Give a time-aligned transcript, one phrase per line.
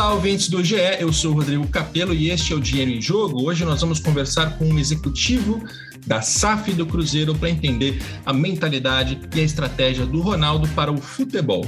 [0.00, 3.44] Olá, ouvintes do GE, eu sou Rodrigo Capello e este é o Dinheiro em Jogo.
[3.46, 5.62] Hoje nós vamos conversar com um executivo
[6.06, 10.96] da SAF do Cruzeiro para entender a mentalidade e a estratégia do Ronaldo para o
[10.96, 11.66] futebol.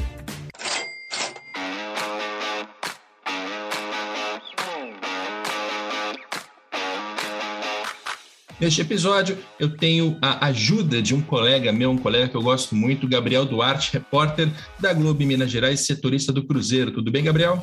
[8.59, 12.75] Neste episódio, eu tenho a ajuda de um colega meu, um colega que eu gosto
[12.75, 16.93] muito, Gabriel Duarte, repórter da Globo Minas Gerais, setorista do Cruzeiro.
[16.93, 17.63] Tudo bem, Gabriel?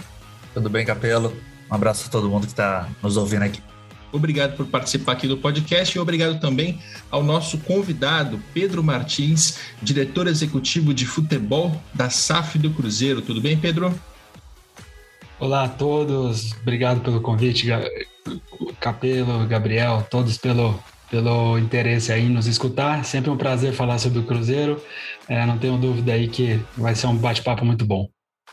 [0.53, 1.35] Tudo bem, Capelo?
[1.69, 3.61] Um abraço a todo mundo que está nos ouvindo aqui.
[4.11, 6.79] Obrigado por participar aqui do podcast e obrigado também
[7.11, 13.21] ao nosso convidado, Pedro Martins, diretor executivo de futebol da SAF do Cruzeiro.
[13.21, 13.93] Tudo bem, Pedro?
[15.39, 17.67] Olá a todos, obrigado pelo convite,
[18.79, 20.77] Capelo, Gabriel, todos pelo,
[21.09, 23.05] pelo interesse aí em nos escutar.
[23.05, 24.81] Sempre um prazer falar sobre o Cruzeiro.
[25.27, 28.09] É, não tenho dúvida aí que vai ser um bate-papo muito bom.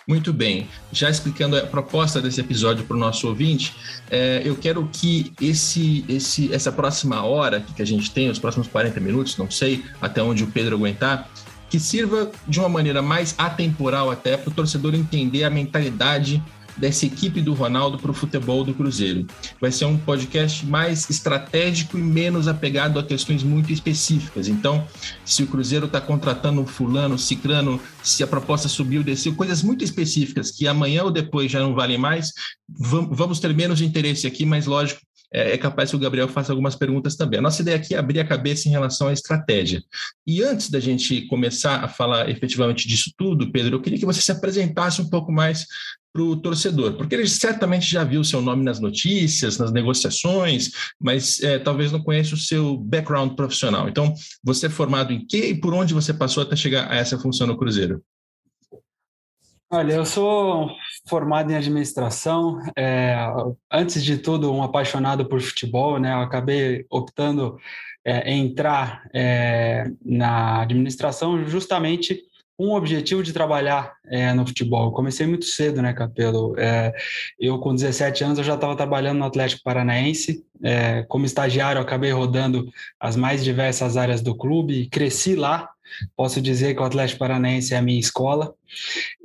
[0.06, 0.68] Muito bem.
[0.92, 3.74] Já explicando a proposta desse episódio para o nosso ouvinte,
[4.08, 8.68] é, eu quero que esse, esse, essa próxima hora que a gente tem, os próximos
[8.68, 11.28] 40 minutos, não sei até onde o Pedro aguentar,
[11.68, 16.40] que sirva de uma maneira mais atemporal até para o torcedor entender a mentalidade
[16.76, 19.26] dessa equipe do Ronaldo para o futebol do Cruzeiro.
[19.60, 24.48] Vai ser um podcast mais estratégico e menos apegado a questões muito específicas.
[24.48, 24.86] Então,
[25.24, 29.84] se o Cruzeiro está contratando um fulano, ciclano, se a proposta subiu, desceu, coisas muito
[29.84, 32.32] específicas que amanhã ou depois já não valem mais,
[32.68, 35.00] vamos ter menos interesse aqui, mas lógico,
[35.32, 37.38] é, é capaz que o Gabriel faça algumas perguntas também.
[37.38, 39.82] A nossa ideia aqui é abrir a cabeça em relação à estratégia.
[40.26, 44.20] E antes da gente começar a falar efetivamente disso tudo, Pedro, eu queria que você
[44.20, 45.66] se apresentasse um pouco mais
[46.16, 51.42] para o torcedor, porque ele certamente já viu seu nome nas notícias, nas negociações, mas
[51.42, 53.86] é, talvez não conheça o seu background profissional.
[53.86, 57.18] Então, você é formado em quê e por onde você passou até chegar a essa
[57.18, 58.02] função no Cruzeiro?
[59.70, 60.70] Olha, eu sou
[61.06, 62.62] formado em administração.
[62.78, 63.14] É,
[63.70, 66.14] antes de tudo, um apaixonado por futebol, né?
[66.14, 67.58] Eu acabei optando
[68.06, 72.22] é, entrar é, na administração justamente
[72.58, 74.86] o objetivo de trabalhar é, no futebol.
[74.86, 76.58] Eu comecei muito cedo, né, Capelo?
[76.58, 76.92] É,
[77.38, 80.44] eu, com 17 anos, eu já estava trabalhando no Atlético Paranaense.
[80.62, 82.66] É, como estagiário, acabei rodando
[82.98, 85.68] as mais diversas áreas do clube, cresci lá,
[86.16, 88.54] Posso dizer que o Atlético Paranaense é a minha escola.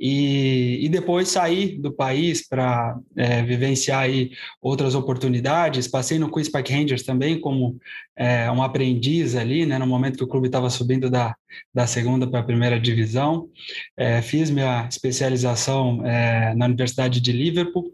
[0.00, 4.30] E, e depois saí do país para é, vivenciar aí
[4.60, 5.88] outras oportunidades.
[5.88, 7.78] Passei no Queen's Park Rangers também como
[8.16, 11.34] é, um aprendiz ali, né, no momento que o clube estava subindo da,
[11.74, 13.48] da segunda para a primeira divisão.
[13.96, 17.92] É, fiz minha especialização é, na Universidade de Liverpool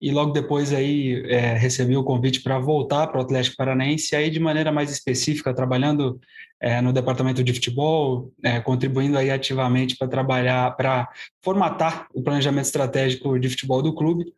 [0.00, 4.30] e logo depois aí é, recebi o convite para voltar para o Atlético Paranaense, aí
[4.30, 6.20] de maneira mais específica, trabalhando
[6.60, 11.08] é, no departamento de futebol, é, contribuindo aí ativamente para trabalhar, para
[11.42, 14.32] formatar o planejamento estratégico de futebol do clube.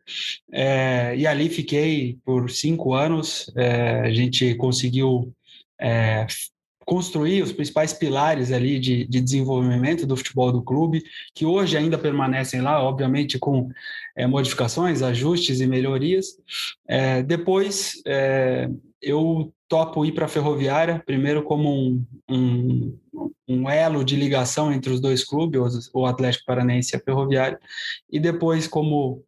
[0.51, 5.33] É, e ali fiquei por cinco anos, é, a gente conseguiu
[5.79, 6.27] é,
[6.85, 11.97] construir os principais pilares ali de, de, desenvolvimento do futebol do clube, que hoje ainda
[11.97, 13.69] permanecem lá, obviamente com
[14.15, 16.37] é, modificações, ajustes e melhorias.
[16.87, 18.69] É, depois, é,
[19.01, 22.99] eu topo ir para a Ferroviária, primeiro como um, um,
[23.47, 27.59] um, elo de ligação entre os dois clubes, o Atlético Paranaense e a Ferroviária,
[28.11, 29.23] e depois como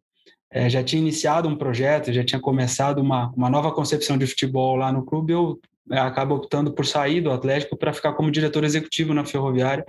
[0.50, 4.76] é, já tinha iniciado um projeto, já tinha começado uma, uma nova concepção de futebol
[4.76, 5.58] lá no clube, eu
[5.90, 9.84] é, acabo optando por sair do Atlético para ficar como diretor executivo na Ferroviária.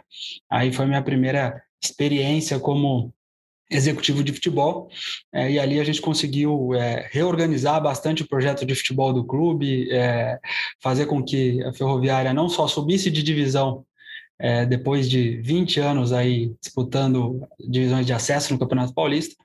[0.50, 3.14] Aí foi minha primeira experiência como
[3.76, 4.90] executivo de futebol,
[5.34, 9.92] é, e ali a gente conseguiu é, reorganizar bastante o projeto de futebol do clube,
[9.92, 10.40] é,
[10.82, 13.86] fazer com que a Ferroviária não só subisse de divisão
[14.38, 19.36] é, depois de 20 anos aí disputando divisões de acesso no Campeonato Paulista,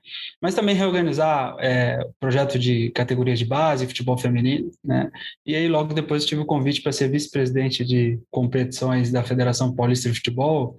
[0.41, 5.09] mas também reorganizar é, projeto de categorias de base, futebol feminino, né?
[5.45, 10.09] E aí logo depois tive o convite para ser vice-presidente de competições da Federação Paulista
[10.09, 10.77] de Futebol,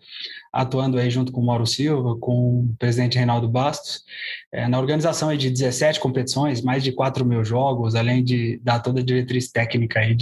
[0.52, 4.04] atuando aí junto com o Mauro Silva, com o presidente Reinaldo Bastos,
[4.52, 9.00] é, na organização de 17 competições, mais de 4 mil jogos, além de dar toda
[9.00, 10.12] a diretriz técnica aí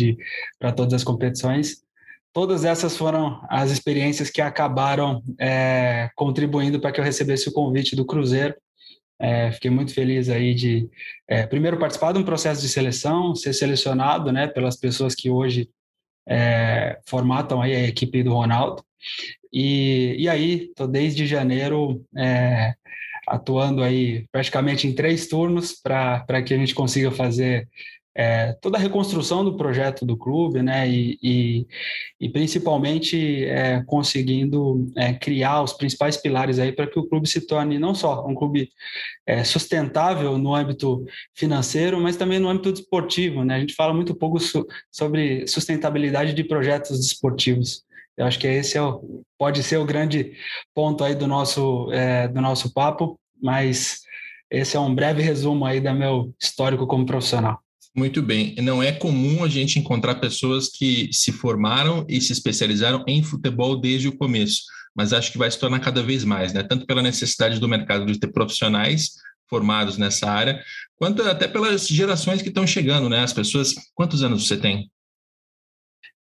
[0.58, 1.82] para todas as competições
[2.32, 7.96] todas essas foram as experiências que acabaram é, contribuindo para que eu recebesse o convite
[7.96, 8.54] do Cruzeiro.
[9.18, 10.88] É, fiquei muito feliz aí de,
[11.28, 15.68] é, primeiro, participar de um processo de seleção, ser selecionado né, pelas pessoas que hoje
[16.26, 18.82] é, formatam aí a equipe do Ronaldo.
[19.52, 22.74] E, e aí, estou desde janeiro é,
[23.26, 27.68] atuando aí praticamente em três turnos para que a gente consiga fazer
[28.14, 31.66] é, toda a reconstrução do projeto do clube, né, e, e,
[32.20, 37.46] e principalmente é, conseguindo é, criar os principais pilares aí para que o clube se
[37.46, 38.70] torne não só um clube
[39.26, 41.04] é, sustentável no âmbito
[41.34, 43.56] financeiro, mas também no âmbito desportivo, né?
[43.56, 47.84] A gente fala muito pouco so, sobre sustentabilidade de projetos desportivos.
[48.16, 50.32] Eu acho que esse é o, pode ser o grande
[50.74, 54.00] ponto aí do nosso é, do nosso papo, mas
[54.50, 57.62] esse é um breve resumo aí do meu histórico como profissional.
[57.94, 58.54] Muito bem.
[58.56, 63.80] Não é comum a gente encontrar pessoas que se formaram e se especializaram em futebol
[63.80, 64.62] desde o começo,
[64.94, 66.62] mas acho que vai se tornar cada vez mais, né?
[66.62, 69.10] Tanto pela necessidade do mercado de ter profissionais
[69.48, 70.62] formados nessa área,
[70.96, 73.20] quanto até pelas gerações que estão chegando, né?
[73.20, 73.74] As pessoas.
[73.94, 74.88] Quantos anos você tem?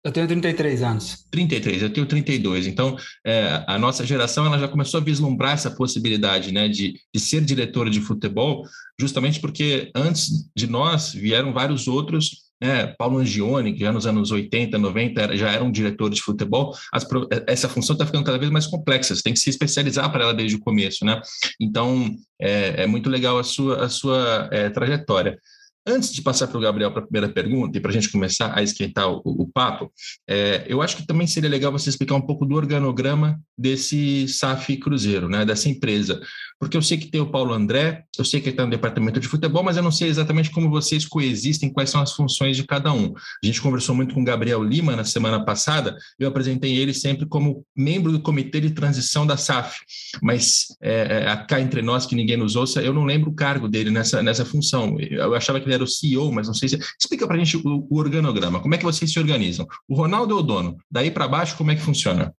[0.04, 1.26] Eu tenho 33 anos.
[1.32, 2.68] 33, eu tenho 32.
[2.68, 7.20] Então, é, a nossa geração ela já começou a vislumbrar essa possibilidade né, de, de
[7.22, 8.66] ser diretora de futebol,
[9.00, 14.32] justamente porque antes de nós vieram vários outros né, Paulo Angione, que já nos anos
[14.32, 17.06] 80, 90 já era um diretor de futebol, as,
[17.46, 20.34] essa função está ficando cada vez mais complexa, você tem que se especializar para ela
[20.34, 21.20] desde o começo, né?
[21.60, 25.38] Então, é, é muito legal a sua, a sua é, trajetória.
[25.86, 28.58] Antes de passar para o Gabriel para a primeira pergunta e para a gente começar
[28.58, 29.92] a esquentar o, o papo,
[30.28, 34.78] é, eu acho que também seria legal você explicar um pouco do organograma desse SAF
[34.78, 36.22] Cruzeiro, né, dessa empresa
[36.60, 39.20] porque eu sei que tem o Paulo André, eu sei que ele está no departamento
[39.20, 42.64] de futebol, mas eu não sei exatamente como vocês coexistem, quais são as funções de
[42.64, 43.14] cada um.
[43.44, 47.26] A gente conversou muito com o Gabriel Lima na semana passada, eu apresentei ele sempre
[47.26, 49.80] como membro do comitê de transição da SAF,
[50.22, 53.68] mas é, é, cá entre nós, que ninguém nos ouça, eu não lembro o cargo
[53.68, 54.98] dele nessa, nessa função.
[55.00, 56.80] Eu achava que ele era o CEO, mas não sei se.
[57.00, 59.68] Explica para a gente o, o organograma, como é que vocês se organizam?
[59.88, 62.34] O Ronaldo é o dono, daí para baixo, como é que funciona?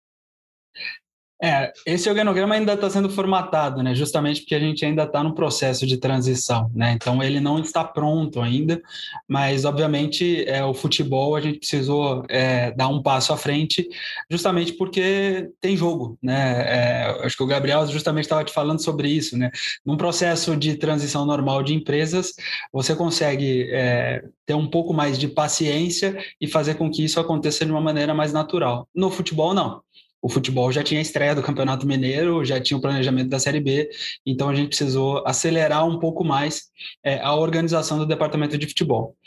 [1.42, 3.94] É, esse organograma ainda está sendo formatado, né?
[3.94, 6.94] Justamente porque a gente ainda está no processo de transição, né?
[6.94, 8.82] Então ele não está pronto ainda,
[9.28, 13.88] mas obviamente é, o futebol a gente precisou é, dar um passo à frente,
[14.30, 16.64] justamente porque tem jogo, né?
[16.66, 19.52] É, acho que o Gabriel justamente estava te falando sobre isso, né?
[19.86, 22.34] Num processo de transição normal de empresas,
[22.72, 27.66] você consegue é, ter um pouco mais de paciência e fazer com que isso aconteça
[27.66, 28.88] de uma maneira mais natural.
[28.96, 29.82] No futebol, não
[30.24, 33.60] o futebol já tinha a estreia do Campeonato Mineiro, já tinha o planejamento da Série
[33.60, 33.90] B,
[34.26, 36.72] então a gente precisou acelerar um pouco mais
[37.04, 39.18] é, a organização do departamento de futebol.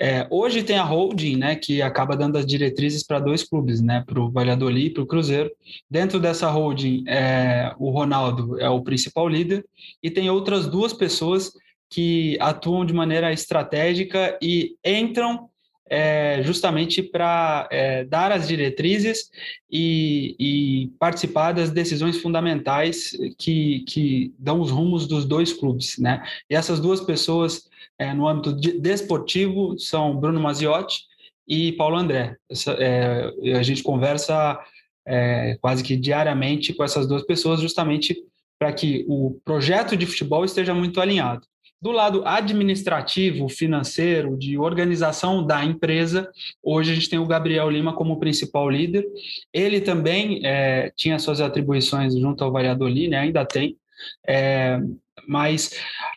[0.00, 4.02] É, hoje tem a holding, né, que acaba dando as diretrizes para dois clubes, né,
[4.06, 5.50] para o Valladolid e para o Cruzeiro.
[5.90, 9.62] Dentro dessa holding, é, o Ronaldo é o principal líder
[10.02, 11.52] e tem outras duas pessoas
[11.90, 15.50] que atuam de maneira estratégica e entram
[15.88, 19.30] é, justamente para é, dar as diretrizes
[19.70, 25.98] e, e, participar das decisões fundamentais que, que dão os rumos dos dois clubes.
[25.98, 26.22] Né?
[26.50, 27.68] E essas duas pessoas,
[27.98, 31.04] é, no âmbito de, desportivo, são Bruno Maziotti
[31.46, 32.36] e Paulo André.
[32.50, 34.58] Essa, é, a gente conversa
[35.06, 38.16] é, quase que diariamente com essas duas pessoas, justamente
[38.58, 41.46] para que o projeto de futebol esteja muito alinhado.
[41.80, 46.30] Do lado administrativo, financeiro, de organização da empresa,
[46.62, 49.06] hoje a gente tem o Gabriel Lima como principal líder.
[49.52, 53.18] Ele também é, tinha suas atribuições junto ao Valladolid, né?
[53.18, 53.76] ainda tem,
[54.26, 54.80] é,
[55.28, 55.70] mas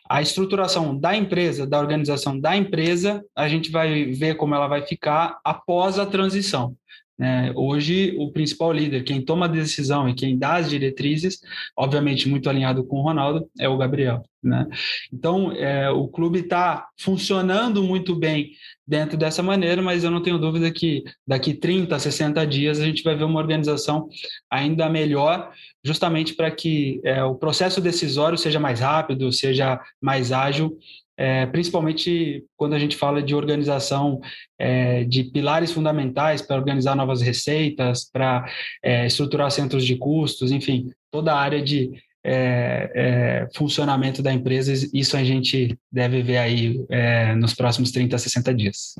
[0.08, 4.82] a estruturação da empresa, da organização da empresa, a gente vai ver como ela vai
[4.86, 6.74] ficar após a transição.
[7.20, 7.52] Né?
[7.54, 11.38] Hoje, o principal líder, quem toma a decisão e quem dá as diretrizes,
[11.76, 14.22] obviamente muito alinhado com o Ronaldo, é o Gabriel.
[14.42, 14.66] Né?
[15.12, 18.52] Então, é, o clube está funcionando muito bem
[18.86, 23.02] dentro dessa maneira, mas eu não tenho dúvida que daqui 30, 60 dias a gente
[23.02, 24.08] vai ver uma organização
[24.50, 25.52] ainda melhor,
[25.84, 30.74] justamente para que é, o processo decisório seja mais rápido, seja mais ágil
[31.20, 34.22] é, principalmente quando a gente fala de organização
[34.58, 38.50] é, de pilares fundamentais para organizar novas receitas, para
[38.82, 41.90] é, estruturar centros de custos, enfim, toda a área de
[42.24, 48.16] é, é, funcionamento da empresa, isso a gente deve ver aí é, nos próximos 30
[48.16, 48.94] a 60 dias.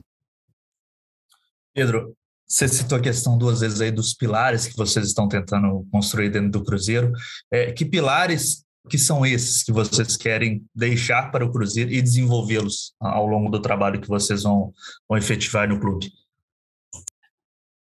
[1.73, 2.15] Pedro,
[2.47, 6.51] você citou a questão duas vezes aí dos pilares que vocês estão tentando construir dentro
[6.51, 7.13] do Cruzeiro.
[7.75, 13.27] que pilares que são esses que vocês querem deixar para o Cruzeiro e desenvolvê-los ao
[13.27, 14.73] longo do trabalho que vocês vão,
[15.09, 16.11] vão efetivar no clube?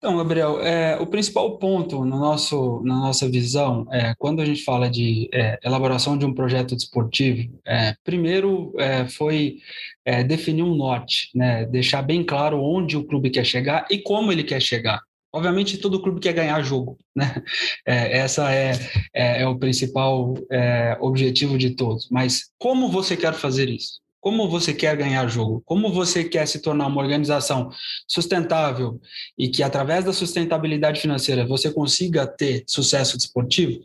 [0.03, 4.65] Então, Gabriel, é, o principal ponto no nosso, na nossa visão, é, quando a gente
[4.65, 9.59] fala de é, elaboração de um projeto desportivo, é, primeiro é, foi
[10.05, 14.33] é, definir um norte, né, deixar bem claro onde o clube quer chegar e como
[14.33, 15.01] ele quer chegar.
[15.33, 17.43] Obviamente, todo clube quer ganhar jogo, né?
[17.87, 18.73] É, essa é,
[19.15, 22.09] é, é, o principal é, objetivo de todos.
[22.11, 24.01] Mas como você quer fazer isso?
[24.23, 27.71] Como você quer ganhar jogo, como você quer se tornar uma organização
[28.07, 29.00] sustentável
[29.37, 33.81] e que através da sustentabilidade financeira você consiga ter sucesso desportivo,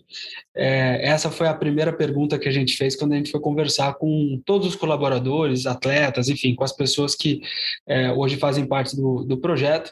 [0.56, 3.94] é, essa foi a primeira pergunta que a gente fez quando a gente foi conversar
[3.96, 7.42] com todos os colaboradores, atletas, enfim, com as pessoas que
[7.88, 9.92] é, hoje fazem parte do, do projeto.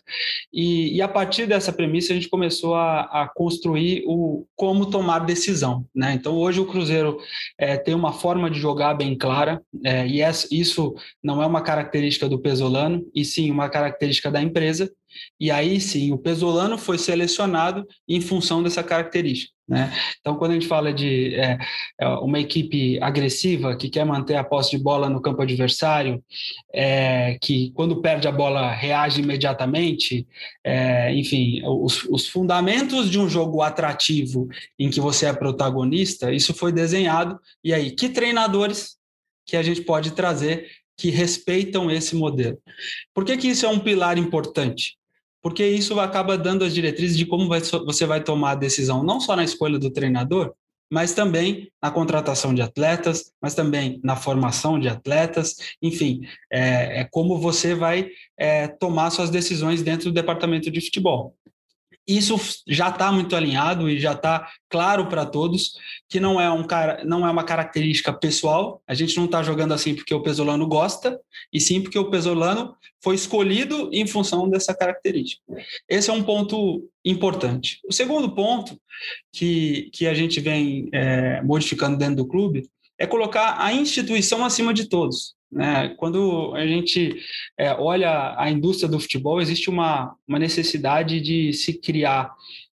[0.54, 5.20] E, e, a partir dessa premissa a gente começou a, a construir o como tomar
[5.20, 5.86] decisão.
[5.94, 6.14] Né?
[6.14, 7.18] Então hoje o Cruzeiro
[7.58, 11.62] é, tem uma forma de jogar bem clara é, e essa, isso não é uma
[11.62, 14.92] característica do Pesolano e sim uma característica da empresa.
[15.39, 19.56] E aí sim, o Pesolano foi selecionado em função dessa característica.
[19.68, 19.92] Né?
[20.20, 21.58] Então, quando a gente fala de é,
[22.00, 26.24] é, uma equipe agressiva que quer manter a posse de bola no campo adversário,
[26.72, 30.27] é, que quando perde a bola reage imediatamente,
[30.63, 36.54] é, enfim, os, os, fundamentos de um jogo atrativo em que você é protagonista, isso
[36.54, 37.39] foi desenhado.
[37.63, 38.98] E aí, que treinadores
[39.46, 42.58] que a gente pode trazer que respeitam esse modelo?
[43.14, 44.98] Por que, que isso é um pilar importante?
[45.46, 49.20] porque isso acaba dando as diretrizes de como vai, você vai tomar a decisão, não
[49.20, 50.56] só na escolha do treinador,
[50.92, 56.22] mas também na contratação de atletas, mas também na formação de atletas, enfim,
[56.52, 61.36] é, é como você vai é, tomar suas decisões dentro do departamento de futebol
[62.08, 65.74] isso já está muito alinhado e já está claro para todos
[66.08, 68.82] que não é, um cara, não é uma característica pessoal.
[68.88, 71.20] A gente não está jogando assim porque o Pesolano gosta,
[71.52, 75.42] e sim porque o Pesolano foi escolhido em função dessa característica.
[75.90, 77.80] Esse é um ponto importante.
[77.88, 78.80] O segundo ponto
[79.32, 84.74] que, que a gente vem é, modificando dentro do clube é colocar a instituição acima
[84.74, 85.35] de todos.
[85.56, 85.96] Né?
[85.98, 87.16] Quando a gente
[87.58, 92.36] é, olha a indústria do futebol, existe uma, uma necessidade de se criar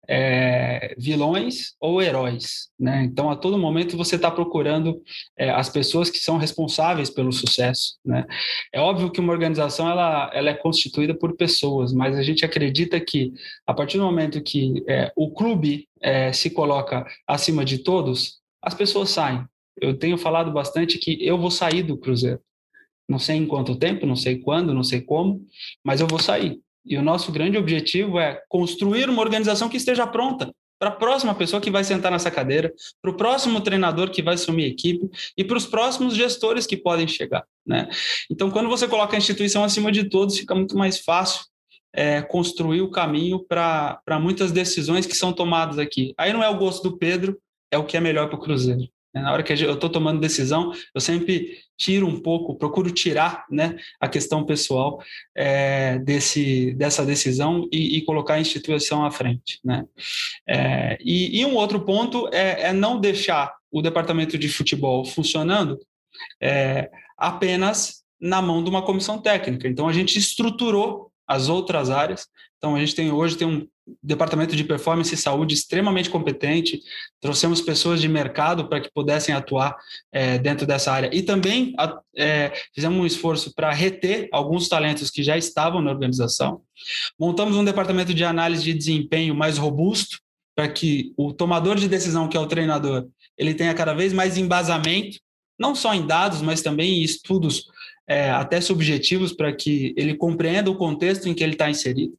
[0.06, 2.68] é, vilões ou heróis.
[2.78, 3.04] Né?
[3.04, 5.02] Então, a todo momento, você está procurando
[5.38, 7.96] é, as pessoas que são responsáveis pelo sucesso.
[8.04, 8.26] Né?
[8.70, 13.00] É óbvio que uma organização ela, ela é constituída por pessoas, mas a gente acredita
[13.00, 13.32] que,
[13.66, 18.74] a partir do momento que é, o clube é, se coloca acima de todos, as
[18.74, 19.42] pessoas saem.
[19.80, 22.40] Eu tenho falado bastante que eu vou sair do Cruzeiro.
[23.08, 25.40] Não sei em quanto tempo, não sei quando, não sei como,
[25.84, 26.58] mas eu vou sair.
[26.84, 31.34] E o nosso grande objetivo é construir uma organização que esteja pronta para a próxima
[31.34, 35.08] pessoa que vai sentar nessa cadeira, para o próximo treinador que vai assumir a equipe
[35.36, 37.44] e para os próximos gestores que podem chegar.
[37.66, 37.88] Né?
[38.30, 41.46] Então, quando você coloca a instituição acima de todos, fica muito mais fácil
[41.92, 46.12] é, construir o caminho para muitas decisões que são tomadas aqui.
[46.18, 47.38] Aí não é o gosto do Pedro,
[47.70, 48.86] é o que é melhor para o Cruzeiro.
[49.16, 49.22] Né?
[49.22, 53.76] Na hora que eu estou tomando decisão, eu sempre tiro um pouco, procuro tirar né,
[53.98, 55.02] a questão pessoal
[55.34, 59.58] é, desse, dessa decisão e, e, colocar a instituição à frente.
[59.64, 59.84] Né?
[60.46, 65.78] É, e, e, um outro ponto é, é, não deixar o departamento de futebol funcionando
[66.40, 69.66] é, apenas na mão de uma comissão técnica.
[69.68, 72.26] Então, a gente estruturou as outras áreas.
[72.58, 73.66] Então, a gente tem hoje tem um
[74.02, 76.80] departamento de performance e saúde extremamente competente,
[77.20, 79.76] trouxemos pessoas de mercado para que pudessem atuar
[80.12, 81.72] é, dentro dessa área e também
[82.16, 86.62] é, fizemos um esforço para reter alguns talentos que já estavam na organização.
[87.18, 90.18] Montamos um departamento de análise de desempenho mais robusto
[90.56, 93.06] para que o tomador de decisão, que é o treinador,
[93.36, 95.18] ele tenha cada vez mais embasamento,
[95.58, 97.66] não só em dados, mas também em estudos
[98.08, 102.16] é, até subjetivos para que ele compreenda o contexto em que ele está inserido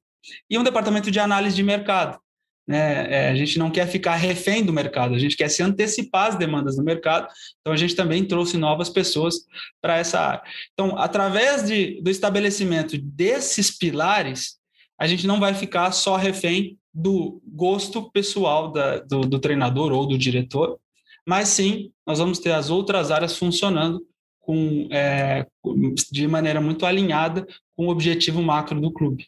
[0.50, 2.20] e um departamento de análise de mercado.
[2.67, 3.08] Né?
[3.10, 6.36] É, a gente não quer ficar refém do mercado, a gente quer se antecipar às
[6.36, 7.27] demandas do mercado,
[7.62, 9.46] então a gente também trouxe novas pessoas
[9.82, 10.44] para essa área.
[10.74, 14.58] Então, através de, do estabelecimento desses pilares,
[15.00, 20.06] a gente não vai ficar só refém do gosto pessoal da, do, do treinador ou
[20.06, 20.77] do diretor,
[21.25, 24.01] mas sim nós vamos ter as outras áreas funcionando
[24.48, 25.46] com, é,
[26.10, 29.25] de maneira muito alinhada com o objetivo macro do clube.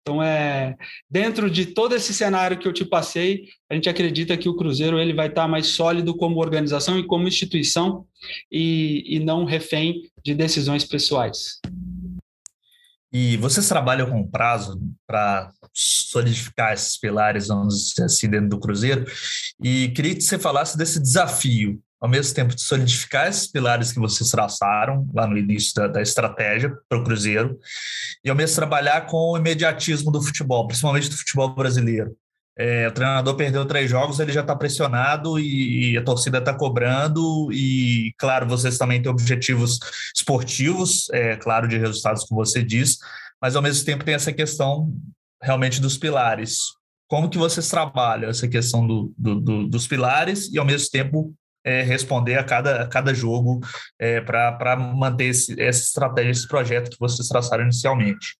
[0.00, 0.76] Então, é,
[1.10, 4.98] dentro de todo esse cenário que eu te passei, a gente acredita que o Cruzeiro
[4.98, 8.06] ele vai estar mais sólido como organização e como instituição
[8.50, 11.60] e, e não refém de decisões pessoais.
[13.12, 19.04] E vocês trabalham com prazo para solidificar esses pilares, vamos dizer assim, dentro do Cruzeiro.
[19.62, 23.98] E queria que você falasse desse desafio ao mesmo tempo de solidificar esses pilares que
[23.98, 27.58] vocês traçaram lá no início da, da estratégia para o Cruzeiro,
[28.24, 32.16] e ao mesmo trabalhar com o imediatismo do futebol, principalmente do futebol brasileiro.
[32.58, 36.52] É, o treinador perdeu três jogos, ele já está pressionado e, e, a torcida está
[36.52, 37.50] cobrando.
[37.52, 39.78] E, claro, vocês também têm objetivos
[40.14, 42.98] esportivos, é, claro, de resultados, como você diz,
[43.40, 44.92] mas ao mesmo tempo tem essa questão
[45.42, 46.58] realmente dos pilares.
[47.08, 51.34] Como que vocês trabalham essa questão do, do, do, dos pilares e, ao mesmo tempo,
[51.70, 53.60] é, responder a cada, a cada jogo
[53.98, 58.36] é, para manter esse, essa estratégia, esse projeto que vocês traçaram inicialmente.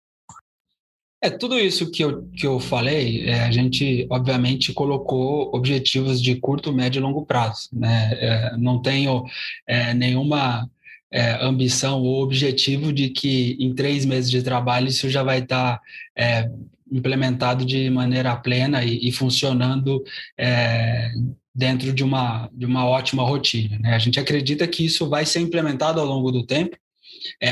[1.23, 6.35] É, tudo isso que eu, que eu falei, é, a gente, obviamente, colocou objetivos de
[6.37, 7.69] curto, médio e longo prazo.
[7.73, 8.11] Né?
[8.15, 9.25] É, não tenho
[9.67, 10.69] é, nenhuma
[11.13, 15.79] é, ambição ou objetivo de que em três meses de trabalho isso já vai estar
[16.17, 16.51] é,
[16.91, 20.03] implementado de maneira plena e, e funcionando
[20.39, 21.11] é,
[21.55, 23.79] dentro de uma, de uma ótima rotina.
[23.79, 23.95] Né?
[23.95, 26.77] A gente acredita que isso vai ser implementado ao longo do tempo.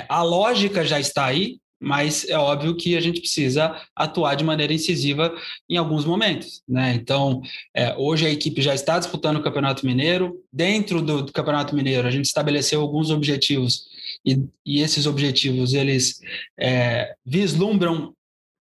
[0.09, 4.73] a lógica já está aí, mas é óbvio que a gente precisa atuar de maneira
[4.73, 5.33] incisiva
[5.69, 6.63] em alguns momentos.
[6.69, 6.95] Né?
[6.95, 7.41] Então,
[7.75, 10.43] é, hoje a equipe já está disputando o Campeonato Mineiro.
[10.53, 13.87] Dentro do, do Campeonato Mineiro, a gente estabeleceu alguns objetivos
[14.25, 16.21] e, e esses objetivos eles
[16.59, 18.13] é, vislumbram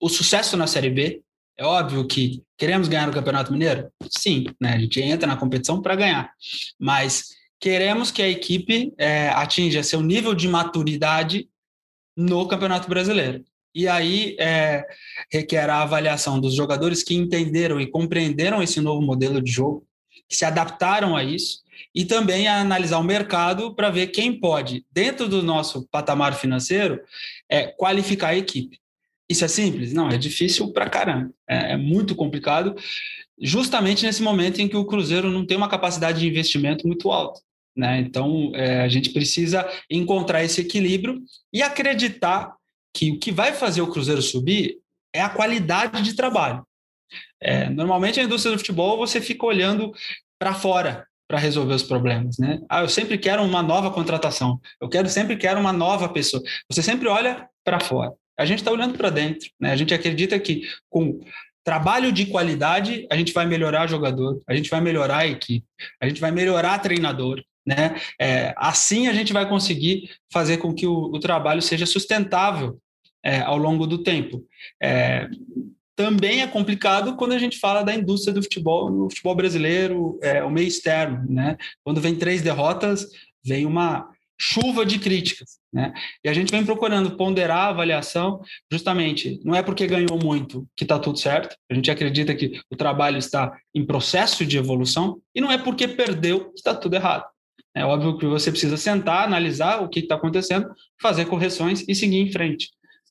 [0.01, 1.21] o sucesso na Série B.
[1.57, 3.91] É óbvio que queremos ganhar o Campeonato Mineiro?
[4.09, 4.73] Sim, né?
[4.73, 6.31] a gente entra na competição para ganhar,
[6.79, 7.29] mas
[7.59, 11.47] queremos que a equipe é, atinja seu nível de maturidade
[12.17, 13.43] no Campeonato Brasileiro.
[13.75, 14.85] E aí é,
[15.31, 19.85] requer a avaliação dos jogadores que entenderam e compreenderam esse novo modelo de jogo,
[20.29, 24.85] que se adaptaram a isso, e também a analisar o mercado para ver quem pode,
[24.91, 26.99] dentro do nosso patamar financeiro,
[27.49, 28.79] é, qualificar a equipe.
[29.33, 29.93] Isso é simples?
[29.93, 31.33] Não, é difícil para caramba.
[31.49, 32.75] É, é muito complicado,
[33.41, 37.41] justamente nesse momento em que o Cruzeiro não tem uma capacidade de investimento muito alta.
[37.75, 37.99] Né?
[38.01, 41.19] Então, é, a gente precisa encontrar esse equilíbrio
[41.51, 42.53] e acreditar
[42.95, 44.77] que o que vai fazer o Cruzeiro subir
[45.11, 46.63] é a qualidade de trabalho.
[47.41, 49.91] É, normalmente, a indústria do futebol, você fica olhando
[50.37, 52.37] para fora para resolver os problemas.
[52.37, 52.59] Né?
[52.69, 56.43] Ah, eu sempre quero uma nova contratação, eu quero sempre quero uma nova pessoa.
[56.69, 58.13] Você sempre olha para fora.
[58.37, 59.49] A gente está olhando para dentro.
[59.59, 59.71] Né?
[59.71, 61.19] A gente acredita que com
[61.63, 65.65] trabalho de qualidade, a gente vai melhorar jogador, a gente vai melhorar a equipe,
[66.01, 67.95] a gente vai melhorar treinador, né?
[68.19, 72.77] É, assim a gente vai conseguir fazer com que o, o trabalho seja sustentável
[73.23, 74.45] é, ao longo do tempo.
[74.81, 75.29] É,
[75.95, 80.43] também é complicado quando a gente fala da indústria do futebol, no futebol brasileiro, é,
[80.43, 81.23] o meio externo.
[81.29, 81.55] Né?
[81.83, 83.07] Quando vem três derrotas,
[83.45, 85.57] vem uma chuva de críticas.
[85.71, 85.93] Né?
[86.23, 88.41] E a gente vem procurando ponderar a avaliação,
[88.71, 92.75] justamente, não é porque ganhou muito que está tudo certo, a gente acredita que o
[92.75, 97.25] trabalho está em processo de evolução, e não é porque perdeu que está tudo errado.
[97.75, 102.19] É óbvio que você precisa sentar, analisar o que está acontecendo, fazer correções e seguir
[102.19, 102.69] em frente.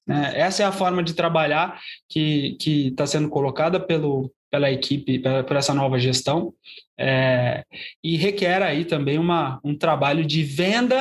[0.08, 5.56] É, essa é a forma de trabalhar que está sendo colocada pelo, pela equipe, por
[5.56, 6.52] essa nova gestão,
[7.00, 7.64] é,
[8.04, 10.98] e requer aí também uma, um trabalho de venda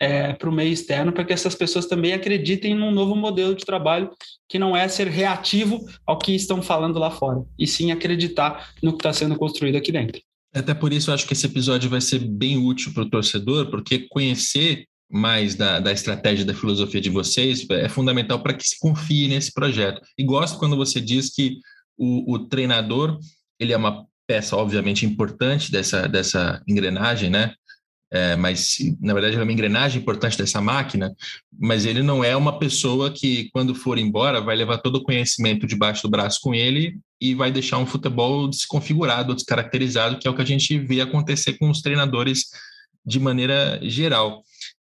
[0.00, 3.66] é, para o meio externo, para que essas pessoas também acreditem num novo modelo de
[3.66, 4.10] trabalho
[4.48, 8.92] que não é ser reativo ao que estão falando lá fora, e sim acreditar no
[8.92, 10.22] que está sendo construído aqui dentro.
[10.54, 13.70] Até por isso eu acho que esse episódio vai ser bem útil para o torcedor,
[13.70, 18.78] porque conhecer mais da, da estratégia, da filosofia de vocês é fundamental para que se
[18.78, 20.00] confie nesse projeto.
[20.16, 21.58] E gosto quando você diz que
[21.96, 23.18] o, o treinador
[23.58, 27.54] ele é uma peça, obviamente, importante dessa, dessa engrenagem, né?
[28.12, 31.16] é, mas na verdade é uma engrenagem importante dessa máquina,
[31.58, 35.66] mas ele não é uma pessoa que, quando for embora, vai levar todo o conhecimento
[35.66, 40.34] debaixo do braço com ele e vai deixar um futebol desconfigurado, descaracterizado, que é o
[40.34, 42.50] que a gente vê acontecer com os treinadores
[43.04, 44.42] de maneira geral.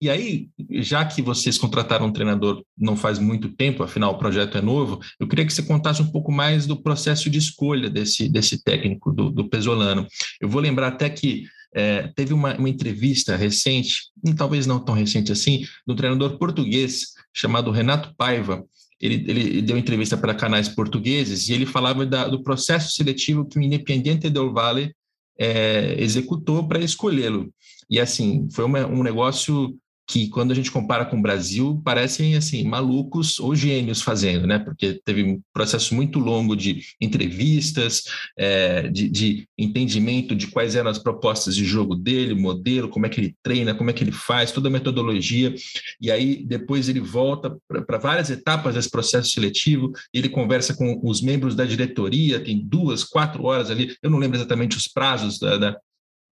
[0.03, 0.49] E aí,
[0.81, 4.99] já que vocês contrataram um treinador não faz muito tempo, afinal o projeto é novo,
[5.17, 9.13] eu queria que você contasse um pouco mais do processo de escolha desse, desse técnico,
[9.13, 10.05] do, do Pesolano.
[10.41, 15.31] Eu vou lembrar até que é, teve uma, uma, entrevista recente, talvez não tão recente
[15.31, 18.61] assim, do treinador português chamado Renato Paiva.
[18.99, 23.57] Ele, ele deu entrevista para canais portugueses e ele falava da, do processo seletivo que
[23.57, 24.93] o Independiente del Valle
[25.39, 27.53] é, executou para escolhê-lo.
[27.89, 32.35] E assim, foi uma, um negócio que quando a gente compara com o Brasil, parecem
[32.35, 34.59] assim malucos ou gênios fazendo, né?
[34.59, 38.03] Porque teve um processo muito longo de entrevistas,
[38.37, 43.09] é, de, de, entendimento de quais eram as propostas de jogo dele, modelo, como é
[43.09, 45.53] que ele treina, como é que ele faz, toda a metodologia.
[46.01, 47.55] E aí depois ele volta
[47.87, 49.91] para várias etapas desse processo seletivo.
[50.13, 53.95] Ele conversa com os membros da diretoria, tem duas, quatro horas ali.
[54.01, 55.77] Eu não lembro exatamente os prazos da, da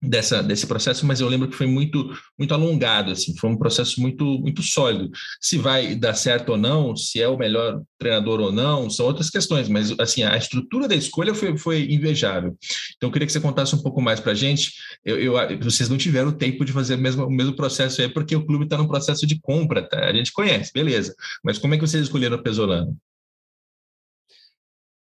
[0.02, 4.02] dessa, desse processo, mas eu lembro que foi muito muito alongado, assim, foi um processo
[4.02, 5.12] muito muito sólido.
[5.40, 9.30] Se vai dar certo ou não, se é o melhor treinador ou não, são outras
[9.30, 12.58] questões, mas assim a estrutura da escolha foi, foi invejável.
[12.98, 14.74] Então eu queria que você contasse um pouco mais para a gente.
[15.06, 18.46] Eu, eu, vocês não tiveram tempo de fazer mesmo, o mesmo processo aí, porque o
[18.46, 20.06] clube está no processo de compra, tá?
[20.06, 21.14] A gente conhece, beleza.
[21.44, 22.98] Mas como é que vocês escolheram o Pesolano?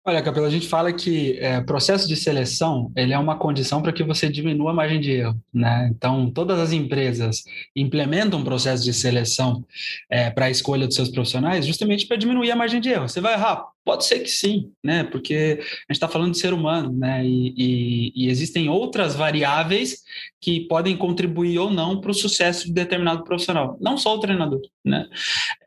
[0.04, 3.94] Olha, Capela, a gente fala que é, processo de seleção ele é uma condição para
[3.94, 5.40] que você diminua a margem de erro.
[5.54, 5.92] Né?
[5.96, 7.44] Então, todas as empresas
[7.76, 9.64] implementam um processo de seleção
[10.10, 13.08] é, para a escolha dos seus profissionais justamente para diminuir a margem de erro.
[13.08, 13.71] Você vai errar?
[13.84, 15.04] Pode ser que sim, né?
[15.04, 17.26] porque a gente está falando de ser humano né?
[17.26, 20.04] E, e, e, existem outras variáveis
[20.40, 24.62] que podem contribuir ou não para o sucesso de determinado profissional, não só o treinador.
[24.84, 25.08] Né?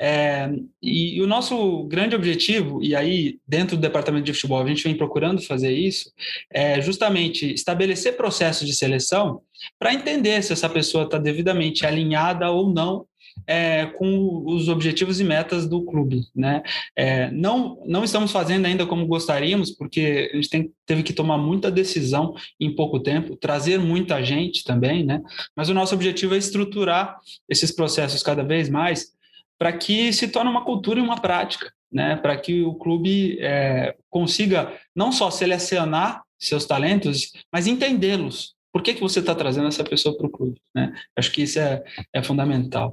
[0.00, 0.50] É,
[0.83, 4.85] e, e o nosso grande objetivo, e aí dentro do departamento de futebol, a gente
[4.85, 6.12] vem procurando fazer isso,
[6.53, 9.40] é justamente estabelecer processos de seleção
[9.79, 13.07] para entender se essa pessoa está devidamente alinhada ou não
[13.46, 16.22] é, com os objetivos e metas do clube.
[16.34, 16.62] Né?
[16.96, 21.38] É, não, não estamos fazendo ainda como gostaríamos, porque a gente tem, teve que tomar
[21.38, 25.22] muita decisão em pouco tempo, trazer muita gente também, né?
[25.56, 27.18] mas o nosso objetivo é estruturar
[27.48, 29.12] esses processos cada vez mais
[29.58, 33.94] para que se torne uma cultura e uma prática né, para que o clube é,
[34.10, 38.53] consiga não só selecionar seus talentos, mas entendê-los.
[38.74, 40.60] Por que, que você está trazendo essa pessoa para o clube?
[40.74, 40.92] Né?
[41.14, 42.90] Acho que isso é, é fundamental.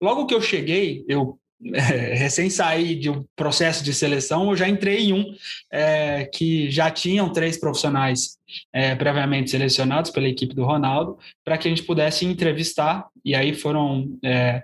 [0.00, 1.36] Logo que eu cheguei, eu
[1.74, 5.34] é, recém saí de um processo de seleção, eu já entrei em um
[5.72, 8.38] é, que já tinham três profissionais
[8.72, 13.54] é, previamente selecionados pela equipe do Ronaldo, para que a gente pudesse entrevistar, e aí
[13.54, 14.62] foram é,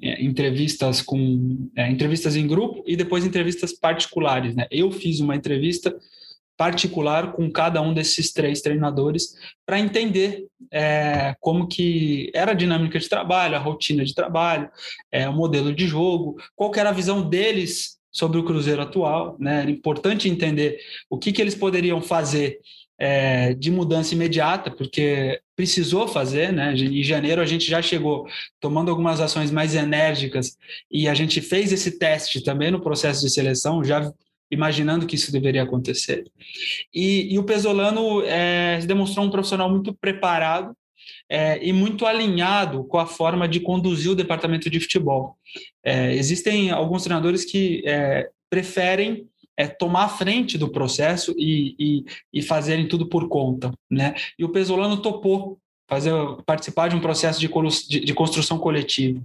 [0.00, 4.54] é, entrevistas com é, entrevistas em grupo e depois entrevistas particulares.
[4.54, 4.68] Né?
[4.70, 5.92] Eu fiz uma entrevista
[6.56, 9.34] particular com cada um desses três treinadores
[9.66, 14.70] para entender é, como que era a dinâmica de trabalho, a rotina de trabalho,
[15.10, 19.36] é, o modelo de jogo, qual era a visão deles sobre o Cruzeiro atual.
[19.40, 19.62] Né?
[19.62, 22.58] Era importante entender o que, que eles poderiam fazer
[22.98, 26.72] é, de mudança imediata, porque precisou fazer, né?
[26.72, 28.26] Em janeiro a gente já chegou
[28.60, 30.56] tomando algumas ações mais enérgicas
[30.88, 34.12] e a gente fez esse teste também no processo de seleção, já
[34.52, 36.30] imaginando que isso deveria acontecer.
[36.94, 40.76] E, e o Pesolano é, demonstrou um profissional muito preparado
[41.28, 45.38] é, e muito alinhado com a forma de conduzir o departamento de futebol.
[45.82, 52.04] É, existem alguns treinadores que é, preferem é tomar a frente do processo e, e,
[52.32, 54.14] e fazerem tudo por conta, né?
[54.38, 56.10] E o Pesolano topou fazer
[56.46, 57.48] participar de um processo de,
[57.88, 59.20] de, de construção coletiva,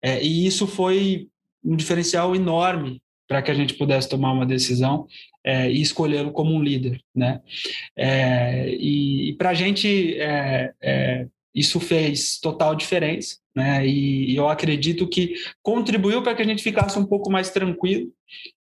[0.00, 1.26] é, e isso foi
[1.64, 5.06] um diferencial enorme para que a gente pudesse tomar uma decisão
[5.44, 7.40] é, e escolhê-lo como um líder, né?
[7.96, 13.86] É, e, e para a gente é, isso fez total diferença, né?
[13.86, 18.12] E, e eu acredito que contribuiu para que a gente ficasse um pouco mais tranquilo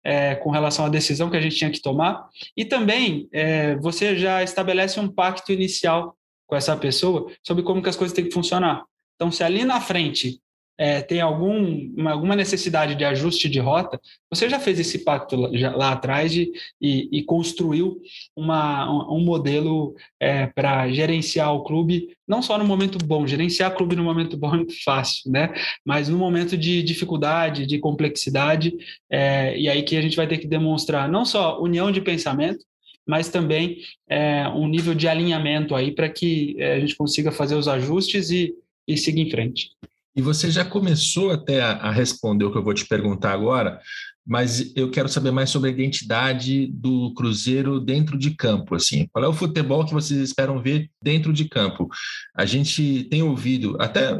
[0.04, 2.30] é, com relação à decisão que a gente tinha que tomar.
[2.56, 7.89] E também é, você já estabelece um pacto inicial com essa pessoa sobre como que
[7.89, 8.84] as coisas têm que funcionar.
[9.15, 10.39] Então, se ali na frente
[10.78, 15.36] é, tem algum, uma, alguma necessidade de ajuste de rota, você já fez esse pacto
[15.36, 18.02] lá, lá atrás de, e, e, construiu
[18.36, 23.72] uma, um, um modelo é, para gerenciar o clube, não só no momento bom, gerenciar
[23.72, 25.54] o clube no momento bom é muito fácil, né?
[25.86, 28.74] mas no momento de dificuldade, de complexidade,
[29.10, 32.66] é, e aí que a gente vai ter que demonstrar não só união de pensamento,
[33.06, 37.56] mas também é, um nível de alinhamento aí para que é, a gente consiga fazer
[37.56, 38.56] os ajustes e,
[38.88, 39.72] e seguir em frente.
[40.15, 43.80] E você já começou até a, a, responder o que eu vou te perguntar agora,
[44.26, 48.76] mas eu quero saber mais sobre a identidade do Cruzeiro dentro de campo.
[48.76, 51.89] Assim, qual é o futebol que vocês esperam ver dentro de campo?
[52.36, 54.17] A gente tem ouvido, até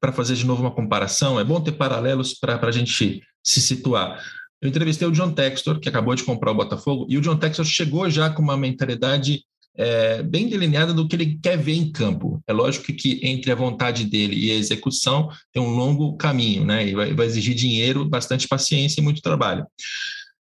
[0.00, 4.20] para fazer de novo uma comparação, é bom ter paralelos para a gente se situar.
[4.60, 7.64] Eu entrevistei o John Textor, que acabou de comprar o Botafogo, e o John Textor
[7.64, 9.42] chegou já com uma mentalidade
[9.78, 12.42] é, bem delineada do que ele quer ver em campo.
[12.46, 16.86] É lógico que, entre a vontade dele e a execução tem um longo caminho, né?
[16.86, 19.66] E vai, vai exigir dinheiro, bastante paciência e muito trabalho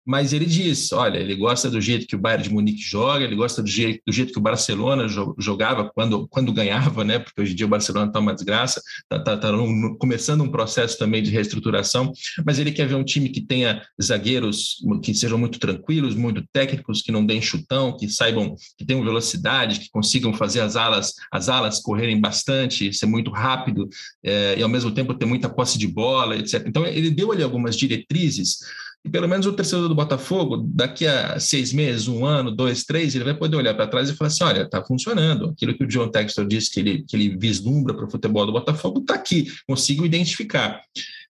[0.05, 3.35] mas ele diz, olha, ele gosta do jeito que o Bayern de Munique joga, ele
[3.35, 5.07] gosta do jeito, do jeito que o Barcelona
[5.37, 7.19] jogava quando, quando ganhava, né?
[7.19, 10.49] Porque hoje em dia o Barcelona está uma desgraça, está tá, tá um, começando um
[10.49, 12.11] processo também de reestruturação,
[12.45, 17.01] mas ele quer ver um time que tenha zagueiros que sejam muito tranquilos, muito técnicos,
[17.01, 21.49] que não deem chutão, que saibam, que tenham velocidade, que consigam fazer as alas, as
[21.49, 23.87] alas correrem bastante, ser muito rápido
[24.23, 26.63] é, e ao mesmo tempo ter muita posse de bola, etc.
[26.67, 28.57] Então ele deu ali algumas diretrizes
[29.03, 33.15] e pelo menos o torcedor do Botafogo, daqui a seis meses, um ano, dois, três,
[33.15, 35.49] ele vai poder olhar para trás e falar assim: olha, está funcionando.
[35.49, 38.51] Aquilo que o John Textor disse que ele, que ele vislumbra para o futebol do
[38.51, 40.81] Botafogo está aqui, consigo identificar.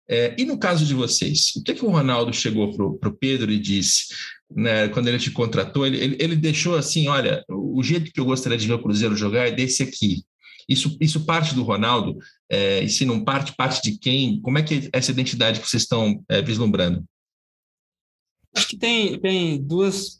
[0.09, 3.51] É, e no caso de vocês, o que, que o Ronaldo chegou para o Pedro
[3.51, 4.07] e disse?
[4.51, 8.25] Né, quando ele te contratou, ele, ele, ele deixou assim: olha, o jeito que eu
[8.25, 10.23] gostaria de ver o Cruzeiro jogar é desse aqui.
[10.67, 12.17] Isso, isso parte do Ronaldo,
[12.49, 14.41] é, e se não parte, parte de quem?
[14.41, 17.03] Como é que é essa identidade que vocês estão é, vislumbrando?
[18.59, 20.19] Acho que tem, tem duas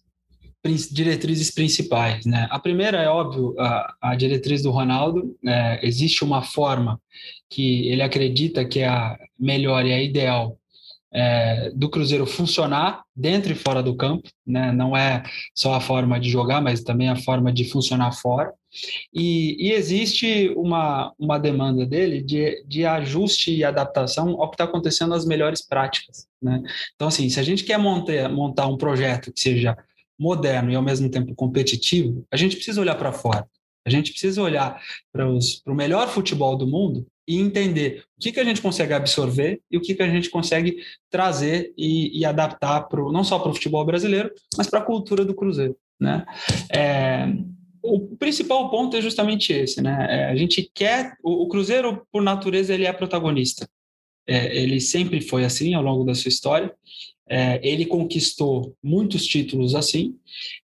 [0.91, 2.25] diretrizes principais.
[2.25, 2.47] Né?
[2.49, 5.38] A primeira é óbvio, a, a diretriz do Ronaldo.
[5.45, 7.02] É, existe uma forma
[7.49, 10.58] que ele acredita que é a melhor e a ideal
[11.12, 14.71] é, do Cruzeiro funcionar dentro e fora do campo, né?
[14.71, 15.23] não é
[15.56, 18.54] só a forma de jogar, mas também a forma de funcionar fora.
[19.13, 24.65] E, e existe uma, uma demanda dele de, de ajuste e adaptação ao que está
[24.65, 26.27] acontecendo nas melhores práticas.
[26.41, 26.62] Né?
[26.95, 29.77] Então, assim, se a gente quer montar, montar um projeto que seja
[30.17, 33.47] moderno e ao mesmo tempo competitivo, a gente precisa olhar para fora.
[33.86, 34.79] A gente precisa olhar
[35.12, 39.62] para o melhor futebol do mundo e entender o que, que a gente consegue absorver
[39.71, 40.77] e o que, que a gente consegue
[41.10, 45.23] trazer e, e adaptar pro, não só para o futebol brasileiro, mas para a cultura
[45.23, 45.75] do Cruzeiro.
[45.99, 46.25] Né?
[46.69, 47.27] É,
[47.95, 50.08] o principal ponto é justamente esse, né?
[50.10, 53.69] É, a gente quer o, o, Cruzeiro por natureza ele é protagonista.
[54.28, 56.73] É, ele sempre foi assim ao longo da sua história.
[57.32, 60.15] É, ele conquistou muitos títulos assim,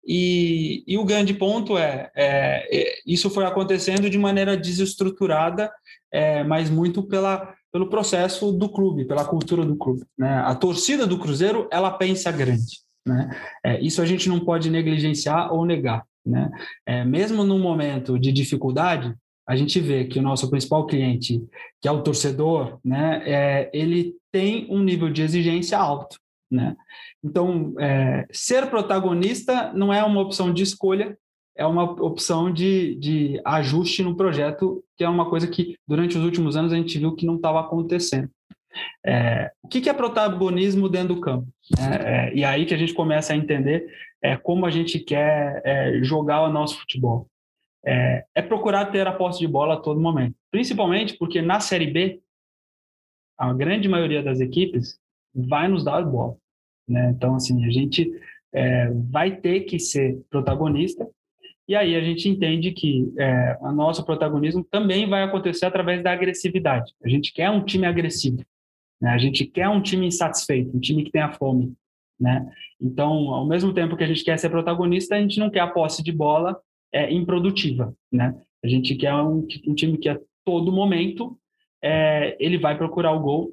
[0.06, 5.70] e, e o grande ponto é, é, é isso foi acontecendo de maneira desestruturada
[6.14, 10.06] é, mas muito pela, pelo processo do clube, pela cultura do clube.
[10.16, 10.32] Né?
[10.46, 12.84] A torcida do Cruzeiro, ela pensa grande.
[13.04, 13.28] Né?
[13.64, 16.06] É, isso a gente não pode negligenciar ou negar.
[16.24, 16.50] Né?
[16.86, 19.14] É, mesmo no momento de dificuldade,
[19.46, 21.42] a gente vê que o nosso principal cliente,
[21.80, 26.18] que é o torcedor, né, é, ele tem um nível de exigência alto.
[26.50, 26.74] Né?
[27.22, 31.16] Então, é, ser protagonista não é uma opção de escolha,
[31.56, 36.24] é uma opção de, de ajuste no projeto, que é uma coisa que durante os
[36.24, 38.28] últimos anos a gente viu que não estava acontecendo.
[39.04, 41.48] É, o que, que, é protagonismo dentro do campo?
[41.78, 43.86] É, é, e aí que a gente começa a entender
[44.22, 47.28] é, como a gente quer é, jogar o nosso futebol.
[47.86, 51.86] É, é, procurar ter a posse de bola a todo momento, principalmente porque na Série
[51.86, 52.20] B,
[53.36, 54.98] a grande maioria das equipes
[55.34, 56.36] vai nos dar a bola.
[56.88, 57.10] Né?
[57.10, 58.10] Então, assim, a gente
[59.10, 61.04] vai ter que ser protagonista
[61.66, 66.12] e aí a gente entende que é, o nosso protagonismo também vai acontecer através da
[66.12, 66.92] agressividade.
[67.02, 68.44] A gente quer um time agressivo,
[69.04, 69.10] né?
[69.10, 71.74] a gente quer um time insatisfeito, um time que tenha fome.
[72.18, 72.50] Né?
[72.80, 75.66] Então, ao mesmo tempo que a gente quer ser protagonista, a gente não quer a
[75.66, 76.58] posse de bola
[76.90, 77.94] é, improdutiva.
[78.10, 78.34] Né?
[78.64, 81.38] A gente quer um, um time que a todo momento
[81.82, 83.52] é, ele vai procurar o gol.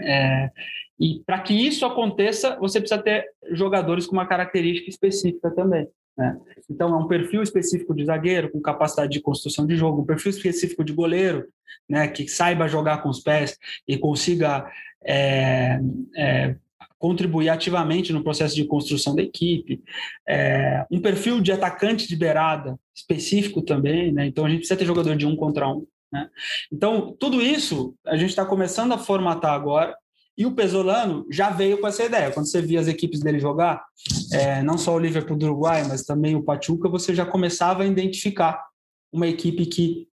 [0.00, 0.50] É,
[0.98, 5.86] e para que isso aconteça, você precisa ter jogadores com uma característica específica também.
[6.16, 6.38] Né?
[6.70, 10.30] Então, é um perfil específico de zagueiro com capacidade de construção de jogo, um perfil
[10.30, 11.46] específico de goleiro,
[11.88, 14.70] né, que saiba jogar com os pés e consiga
[15.04, 15.80] é,
[16.16, 16.56] é,
[16.98, 19.82] contribuir ativamente no processo de construção da equipe,
[20.26, 24.26] é, um perfil de atacante de beirada específico também, né?
[24.26, 25.86] então a gente precisa ter jogador de um contra um.
[26.10, 26.30] Né?
[26.72, 29.94] Então, tudo isso a gente está começando a formatar agora
[30.36, 32.30] e o Pesolano já veio com essa ideia.
[32.30, 33.84] Quando você via as equipes dele jogar,
[34.32, 37.86] é, não só o Liverpool do Uruguai, mas também o Pachuca, você já começava a
[37.86, 38.64] identificar
[39.12, 40.08] uma equipe que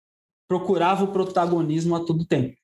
[0.48, 2.56] procurava o protagonismo a todo tempo.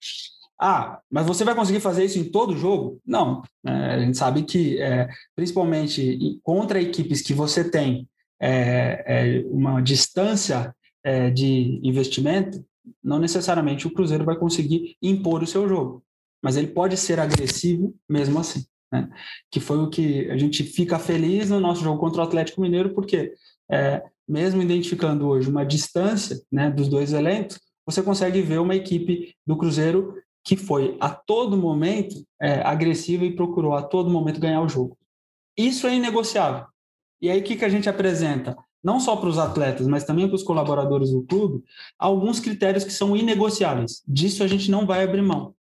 [0.59, 2.99] Ah, mas você vai conseguir fazer isso em todo jogo?
[3.05, 3.41] Não.
[3.65, 8.07] É, a gente sabe que, é, principalmente contra equipes que você tem
[8.39, 12.63] é, é, uma distância é, de investimento,
[13.03, 16.03] não necessariamente o Cruzeiro vai conseguir impor o seu jogo
[16.41, 18.65] mas ele pode ser agressivo mesmo assim.
[18.91, 19.09] Né?
[19.51, 22.93] Que foi o que a gente fica feliz no nosso jogo contra o Atlético Mineiro,
[22.93, 23.33] porque
[23.69, 29.33] é, mesmo identificando hoje uma distância né, dos dois elencos, você consegue ver uma equipe
[29.45, 34.61] do Cruzeiro que foi a todo momento é, agressiva e procurou a todo momento ganhar
[34.61, 34.97] o jogo.
[35.57, 36.65] Isso é inegociável.
[37.21, 38.55] E aí o que, que a gente apresenta?
[38.83, 41.63] Não só para os atletas, mas também para os colaboradores do clube,
[41.99, 44.03] alguns critérios que são inegociáveis.
[44.07, 45.53] Disso a gente não vai abrir mão.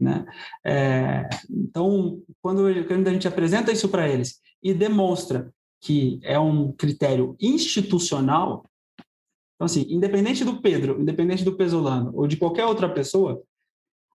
[0.00, 0.24] Né?
[0.64, 6.72] É, então, quando, quando a gente apresenta isso para eles e demonstra que é um
[6.72, 8.64] critério institucional,
[9.54, 13.42] então, assim, independente do Pedro, independente do Pesolano ou de qualquer outra pessoa,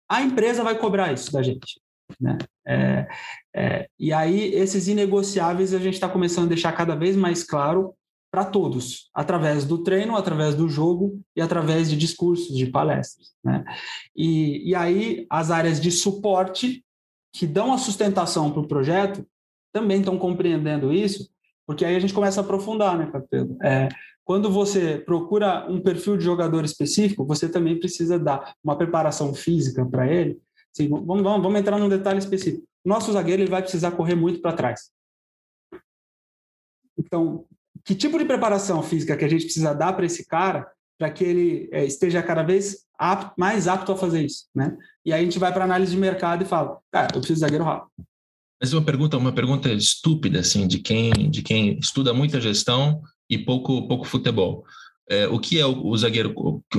[0.08, 1.80] a empresa vai cobrar isso da gente.
[2.20, 2.38] Né?
[2.66, 3.08] É,
[3.54, 7.94] é, e aí, esses inegociáveis a gente está começando a deixar cada vez mais claro
[8.34, 13.28] para todos, através do treino, através do jogo e através de discursos, de palestras.
[13.44, 13.64] Né?
[14.16, 16.84] E, e aí, as áreas de suporte
[17.32, 19.24] que dão a sustentação para o projeto
[19.72, 21.30] também estão compreendendo isso,
[21.64, 23.56] porque aí a gente começa a aprofundar, né, Capelo?
[23.62, 23.88] É,
[24.24, 29.86] quando você procura um perfil de jogador específico, você também precisa dar uma preparação física
[29.86, 30.40] para ele.
[30.76, 32.66] Assim, vamos, vamos, vamos entrar num detalhe específico.
[32.84, 34.90] Nosso zagueiro ele vai precisar correr muito para trás.
[36.98, 37.46] Então,
[37.84, 40.66] que tipo de preparação física que a gente precisa dar para esse cara
[40.98, 44.76] para que ele é, esteja cada vez apto, mais apto a fazer isso, né?
[45.04, 47.40] E aí a gente vai para análise de mercado e fala, cara, eu preciso de
[47.40, 47.90] zagueiro rápido.
[48.60, 53.36] Mas uma pergunta, uma pergunta estúpida, assim, de quem, de quem estuda muita gestão e
[53.36, 54.64] pouco, pouco futebol.
[55.10, 56.32] É, o que é o, o zagueiro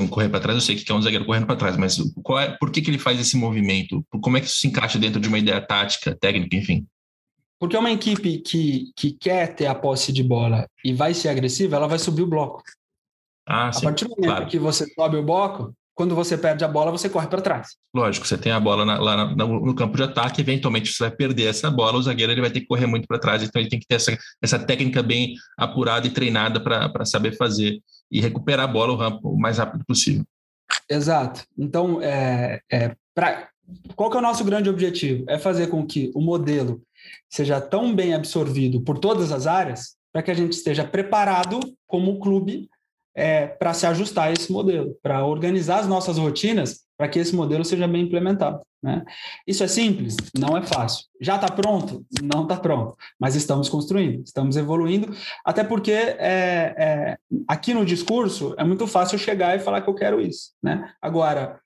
[0.09, 0.55] correr para trás?
[0.57, 2.97] Eu sei que é um zagueiro correndo para trás, mas é, por que, que ele
[2.97, 4.03] faz esse movimento?
[4.21, 6.87] Como é que isso se encaixa dentro de uma ideia tática, técnica, enfim?
[7.59, 11.75] Porque uma equipe que, que quer ter a posse de bola e vai ser agressiva,
[11.75, 12.61] ela vai subir o bloco.
[13.47, 14.47] Ah, sim, a partir do momento claro.
[14.47, 17.77] que você sobe o bloco, quando você perde a bola, você corre para trás.
[17.95, 21.15] Lógico, você tem a bola na, lá na, no campo de ataque, eventualmente você vai
[21.15, 23.69] perder essa bola, o zagueiro ele vai ter que correr muito para trás, então ele
[23.69, 27.79] tem que ter essa, essa técnica bem apurada e treinada para saber fazer
[28.11, 30.25] e recuperar a bola o, rampo, o mais rápido possível.
[30.89, 31.43] Exato.
[31.57, 33.47] Então, é, é, pra,
[33.95, 35.23] qual que é o nosso grande objetivo?
[35.29, 36.81] É fazer com que o modelo
[37.29, 42.19] seja tão bem absorvido por todas as áreas para que a gente esteja preparado como
[42.19, 42.69] clube
[43.15, 47.35] é, para se ajustar a esse modelo, para organizar as nossas rotinas para que esse
[47.35, 48.61] modelo seja bem implementado.
[48.81, 49.03] Né?
[49.47, 50.15] Isso é simples?
[50.37, 51.05] Não é fácil.
[51.19, 52.05] Já está pronto?
[52.21, 52.95] Não está pronto.
[53.19, 55.13] Mas estamos construindo, estamos evoluindo,
[55.43, 59.95] até porque é, é, aqui no discurso é muito fácil chegar e falar que eu
[59.95, 60.51] quero isso.
[60.61, 60.93] Né?
[61.01, 61.59] Agora,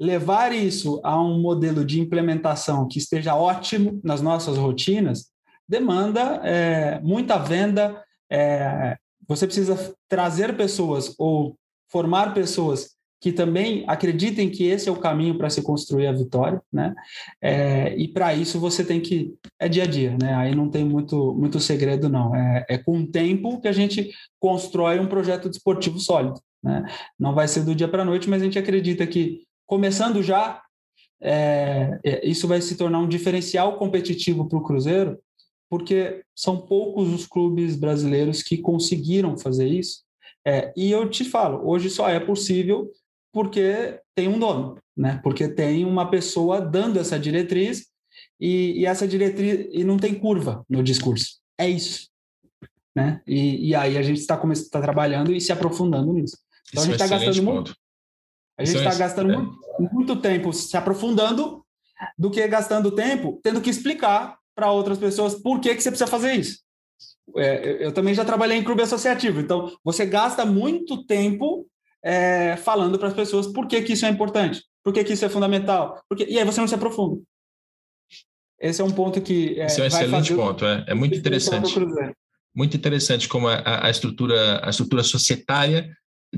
[0.00, 5.30] levar isso a um modelo de implementação que esteja ótimo nas nossas rotinas
[5.70, 8.96] demanda é, muita venda, é,
[9.28, 11.56] você precisa trazer pessoas ou
[11.88, 16.60] formar pessoas que também acreditem que esse é o caminho para se construir a vitória,
[16.72, 16.94] né?
[17.40, 20.34] É, e para isso você tem que é dia a dia, né?
[20.34, 22.34] Aí não tem muito muito segredo não.
[22.34, 24.10] É, é com o tempo que a gente
[24.40, 26.84] constrói um projeto desportivo sólido, né?
[27.18, 30.60] Não vai ser do dia para a noite, mas a gente acredita que começando já
[31.22, 35.16] é, é isso vai se tornar um diferencial competitivo para o Cruzeiro
[35.70, 40.02] porque são poucos os clubes brasileiros que conseguiram fazer isso.
[40.44, 42.90] É, e eu te falo, hoje só é possível
[43.32, 45.20] porque tem um dono, né?
[45.22, 47.86] Porque tem uma pessoa dando essa diretriz
[48.40, 51.38] e, e essa diretriz e não tem curva no discurso.
[51.56, 52.08] É isso,
[52.96, 53.22] né?
[53.24, 56.36] E, e aí a gente está tá trabalhando e se aprofundando nisso.
[56.70, 57.54] Então a gente está é gastando ponto.
[57.54, 57.79] muito.
[58.60, 59.36] A gente está gastando é.
[59.36, 59.58] muito,
[59.92, 61.64] muito tempo se aprofundando
[62.18, 66.10] do que gastando tempo tendo que explicar para outras pessoas por que, que você precisa
[66.10, 66.60] fazer isso.
[67.36, 71.66] É, eu também já trabalhei em clube associativo, então você gasta muito tempo
[72.02, 75.24] é, falando para as pessoas por que, que isso é importante, por que, que isso
[75.24, 77.22] é fundamental, porque, e aí você não se aprofunda.
[78.60, 79.58] Esse é um ponto que.
[79.58, 81.74] É, Esse é um excelente ponto, é, é muito interessante.
[82.52, 85.88] Muito interessante como a, a, estrutura, a estrutura societária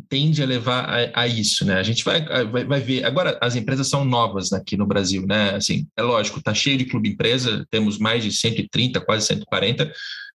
[0.09, 1.75] tende a levar a, a, isso, né?
[1.75, 3.05] A gente vai, vai, vai, ver.
[3.05, 5.55] Agora, as empresas são novas aqui no Brasil, né?
[5.55, 9.93] Assim, é lógico, está cheio de clube empresa, temos mais de 130, quase 140,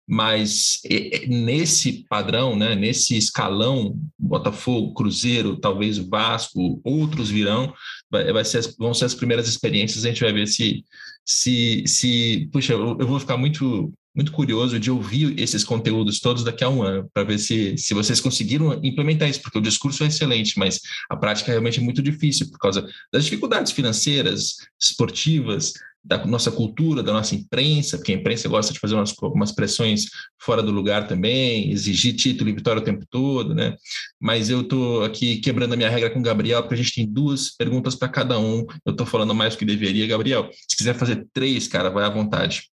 [0.08, 0.80] mas
[1.28, 2.76] nesse padrão, né?
[2.76, 7.74] Nesse escalão, Botafogo, Cruzeiro, talvez Vasco, outros virão,
[8.10, 10.06] vai, vai ser, vão ser as primeiras experiências.
[10.06, 10.86] A gente vai ver se,
[11.26, 16.64] se, se puxa, eu vou ficar muito muito curioso de ouvir esses conteúdos todos daqui
[16.64, 20.08] a um ano, para ver se, se vocês conseguiram implementar isso, porque o discurso é
[20.08, 26.26] excelente, mas a prática realmente é muito difícil por causa das dificuldades financeiras, esportivas, da
[26.26, 30.06] nossa cultura, da nossa imprensa, porque a imprensa gosta de fazer umas, algumas pressões
[30.40, 33.76] fora do lugar também, exigir título e vitória o tempo todo, né?
[34.20, 37.06] Mas eu estou aqui quebrando a minha regra com o Gabriel, porque a gente tem
[37.06, 38.66] duas perguntas para cada um.
[38.86, 40.50] Eu estou falando mais do que deveria, Gabriel.
[40.68, 42.70] Se quiser fazer três, cara, vai à vontade.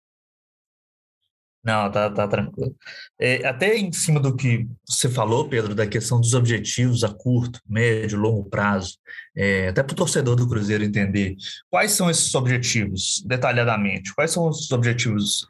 [1.65, 2.77] Não, tá, tá tranquilo.
[3.19, 7.59] É, até em cima do que você falou, Pedro, da questão dos objetivos a curto,
[7.67, 8.99] médio, longo prazo,
[9.35, 11.37] é, até para o torcedor do Cruzeiro entender,
[11.71, 14.15] quais são esses objetivos, detalhadamente?
[14.15, 15.47] Quais são os objetivos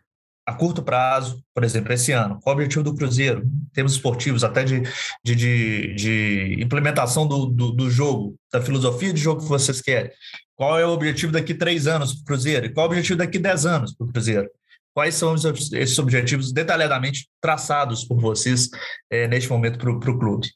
[0.47, 2.39] a curto prazo, por exemplo, esse ano?
[2.41, 3.45] Qual o objetivo do Cruzeiro?
[3.73, 4.83] Temos esportivos, até de,
[5.25, 10.13] de, de, de implementação do, do, do, jogo, da filosofia de jogo que vocês querem.
[10.55, 12.67] Qual é o objetivo daqui três anos para o Cruzeiro?
[12.67, 14.49] E qual é o objetivo daqui dez anos para o Cruzeiro?
[14.95, 18.71] Quais são esses objetivos detalhadamente traçados por vocês
[19.11, 20.49] é, neste momento para o clube?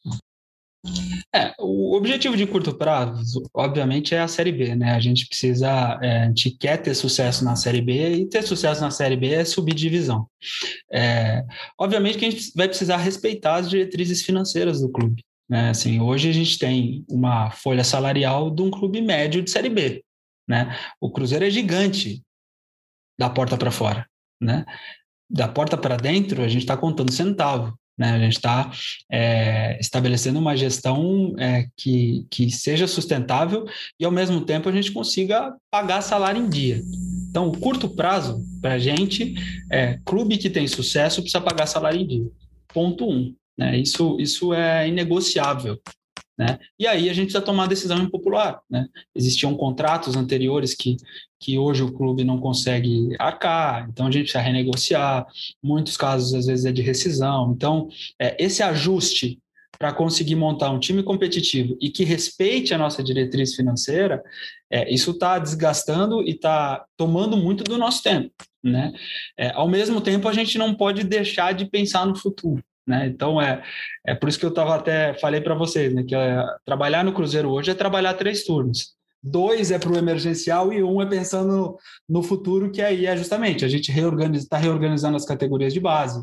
[1.34, 4.92] É, o objetivo de curto prazo, obviamente, é a Série B, né?
[4.92, 8.80] A gente precisa, é, a gente quer ter sucesso na Série B e ter sucesso
[8.80, 10.28] na Série B é subir divisão.
[10.92, 11.44] É,
[11.76, 15.24] obviamente que a gente vai precisar respeitar as diretrizes financeiras do clube.
[15.48, 15.70] Né?
[15.70, 20.04] Assim, hoje a gente tem uma folha salarial de um clube médio de Série B.
[20.48, 20.78] Né?
[21.00, 22.22] O Cruzeiro é gigante
[23.18, 24.06] da porta para fora
[24.40, 24.64] né?
[25.30, 27.78] Da porta para dentro, a gente está contando centavo.
[27.98, 28.12] Né?
[28.12, 28.70] A gente está
[29.10, 33.66] é, estabelecendo uma gestão é, que, que seja sustentável
[33.98, 36.80] e, ao mesmo tempo, a gente consiga pagar salário em dia.
[37.28, 39.34] Então, o curto prazo, para a gente,
[39.70, 42.30] é, clube que tem sucesso precisa pagar salário em dia.
[42.72, 43.34] Ponto um.
[43.58, 43.76] Né?
[43.78, 45.78] Isso, isso é inegociável
[46.38, 46.58] Né?
[46.78, 48.60] E aí a gente já tomar decisão impopular.
[48.70, 48.86] Né?
[49.14, 50.96] Existiam contratos anteriores que,
[51.40, 55.26] que hoje o clube não consegue arcar, então a gente precisa renegociar.
[55.62, 57.52] Muitos casos, às vezes, é de rescisão.
[57.54, 57.88] Então,
[58.20, 59.38] é, esse ajuste
[59.78, 64.22] para conseguir montar um time competitivo e que respeite a nossa diretriz financeira,
[64.70, 68.30] é, isso está desgastando e está tomando muito do nosso tempo.
[68.62, 68.92] Né?
[69.38, 72.62] É, ao mesmo tempo, a gente não pode deixar de pensar no futuro.
[72.88, 73.06] Né?
[73.06, 73.62] Então é,
[74.06, 77.12] é por isso que eu estava até falei para vocês né, que é, trabalhar no
[77.12, 78.96] Cruzeiro hoje é trabalhar três turnos.
[79.22, 81.76] Dois é para o emergencial e um é pensando
[82.08, 85.80] no, futuro, que aí é justamente a gente está reorganiza, tá reorganizando as categorias de
[85.80, 86.22] base.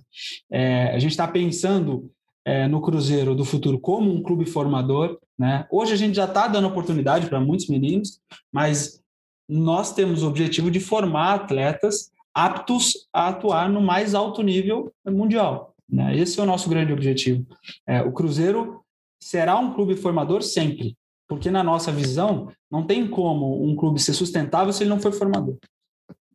[0.52, 2.10] É, a gente está pensando
[2.44, 5.20] é, no Cruzeiro do futuro como um clube formador.
[5.38, 5.68] Né?
[5.70, 8.20] Hoje a gente já está dando oportunidade para muitos meninos,
[8.52, 9.02] mas
[9.48, 15.75] nós temos o objetivo de formar atletas aptos a atuar no mais alto nível mundial.
[15.90, 16.18] Né?
[16.18, 17.46] Esse é o nosso grande objetivo.
[17.88, 18.84] É, o Cruzeiro
[19.20, 24.14] será um clube formador sempre, porque na nossa visão não tem como um clube ser
[24.14, 25.58] sustentável se ele não for formador.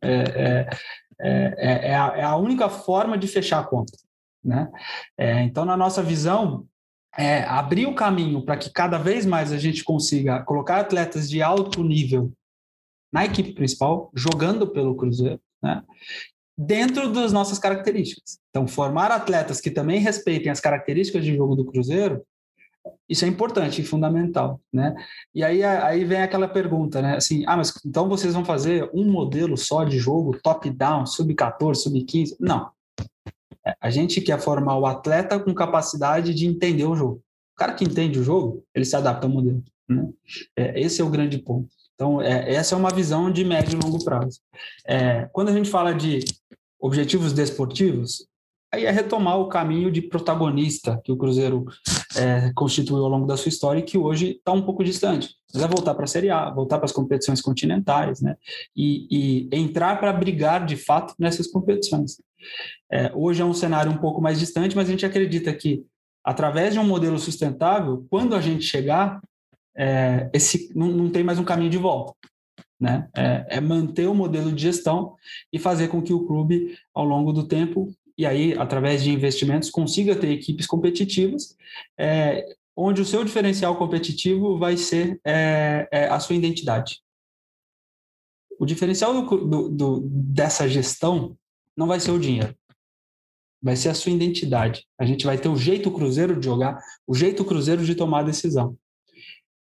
[0.01, 0.69] É, é,
[1.19, 3.93] é, é, é a, é a, única forma de fechar a conta.
[4.43, 4.67] Né?
[5.43, 6.65] Então, na nossa visão,
[7.17, 11.41] é abrir o caminho para que cada vez mais a gente consiga colocar atletas de
[11.41, 12.31] alto nível
[13.11, 15.83] na equipe principal, jogando pelo Cruzeiro, né?
[16.61, 18.39] Dentro das nossas características.
[18.49, 22.23] Então, formar atletas que também respeitem as características de jogo do Cruzeiro,
[23.09, 24.95] isso é importante e fundamental, né?
[25.35, 27.17] E aí, aí vem aquela pergunta, né?
[27.17, 32.35] Assim, ah, mas então vocês vão fazer um modelo só de jogo, top-down, sub-14, sub-15?
[32.39, 32.71] Não.
[33.79, 37.21] A gente quer formar o atleta com capacidade de entender o jogo.
[37.53, 39.63] O cara que entende o jogo, ele se adapta ao modelo.
[39.87, 40.09] Né?
[40.55, 41.69] É, esse é o grande ponto.
[42.01, 44.39] Então, é, essa é uma visão de médio e longo prazo.
[44.87, 46.25] É, quando a gente fala de
[46.79, 48.25] objetivos desportivos,
[48.73, 51.63] aí é retomar o caminho de protagonista que o Cruzeiro
[52.15, 55.35] é, constituiu ao longo da sua história e que hoje está um pouco distante.
[55.53, 58.35] Mas é voltar para a Série A, voltar para as competições continentais, né?
[58.75, 62.19] E, e entrar para brigar de fato nessas competições.
[62.91, 65.85] É, hoje é um cenário um pouco mais distante, mas a gente acredita que
[66.23, 69.21] através de um modelo sustentável, quando a gente chegar,
[69.75, 72.13] é, esse não, não, tem mais um caminho de volta.
[72.79, 73.07] Né?
[73.15, 75.15] É, é, manter o modelo de gestão
[75.53, 79.69] e fazer com que o clube, ao longo do tempo, e aí, através de investimentos,
[79.69, 81.55] consiga ter equipes competitivas,
[81.97, 82.45] é,
[82.75, 87.01] onde o seu diferencial competitivo vai ser é, é, a sua identidade.
[88.59, 91.35] O diferencial do, do, do, dessa gestão
[91.75, 92.55] não vai ser o dinheiro,
[93.61, 94.85] vai ser a sua identidade.
[94.99, 98.77] A gente vai ter o jeito cruzeiro de jogar, o jeito cruzeiro de tomar decisão.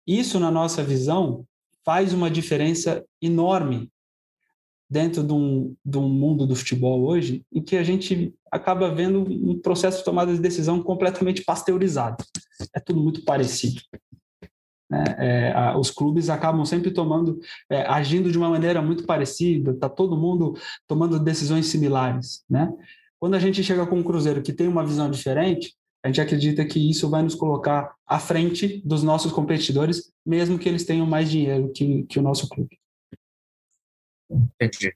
[0.06, 1.44] Isso, na nossa visão,
[1.84, 3.90] faz uma diferença enorme
[4.88, 9.20] dentro de um, de um mundo do futebol hoje, em que a gente acaba vendo
[9.20, 12.24] um processo de tomada de decisão completamente pasteurizado.
[12.72, 13.80] É tudo muito parecido.
[14.88, 15.04] Né?
[15.18, 19.88] É, a, os clubes acabam sempre tomando, é, agindo de uma maneira muito parecida, está
[19.88, 22.44] todo mundo tomando decisões similares.
[22.48, 22.72] Né?
[23.18, 26.64] Quando a gente chega com um Cruzeiro que tem uma visão diferente, a gente acredita
[26.64, 31.30] que isso vai nos colocar à frente dos nossos competidores, mesmo que eles tenham mais
[31.30, 32.78] dinheiro que, que o nosso clube.
[34.30, 34.92] Entendi.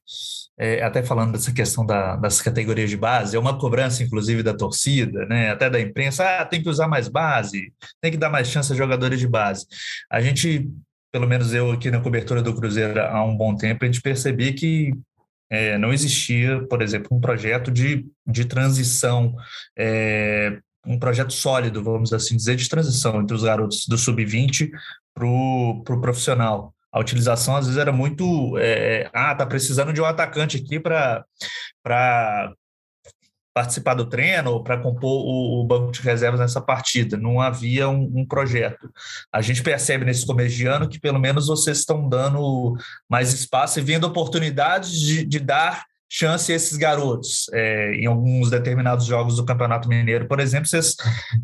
[0.58, 4.54] É, até falando dessa questão da, das categorias de base, é uma cobrança, inclusive, da
[4.54, 5.50] torcida, né?
[5.50, 8.76] até da imprensa, ah, tem que usar mais base, tem que dar mais chance a
[8.76, 9.66] jogadores de base.
[10.10, 10.68] A gente,
[11.12, 14.52] pelo menos eu aqui na cobertura do Cruzeiro há um bom tempo, a gente percebia
[14.52, 14.92] que
[15.48, 19.34] é, não existia, por exemplo, um projeto de, de transição
[19.76, 24.70] é, um projeto sólido, vamos assim dizer, de transição entre os garotos do sub-20
[25.14, 26.74] para o pro profissional.
[26.92, 28.58] A utilização às vezes era muito.
[28.58, 31.24] É, ah, tá precisando de um atacante aqui para
[33.52, 37.16] participar do treino para compor o, o, banco de reservas nessa partida.
[37.16, 38.90] Não havia um, um, projeto.
[39.32, 42.76] A gente percebe nesse começo de ano que pelo menos vocês estão dando
[43.08, 47.48] mais espaço e vendo oportunidades de, de dar chance esses garotos.
[47.52, 50.96] É, em alguns determinados jogos do Campeonato Mineiro, por exemplo, vocês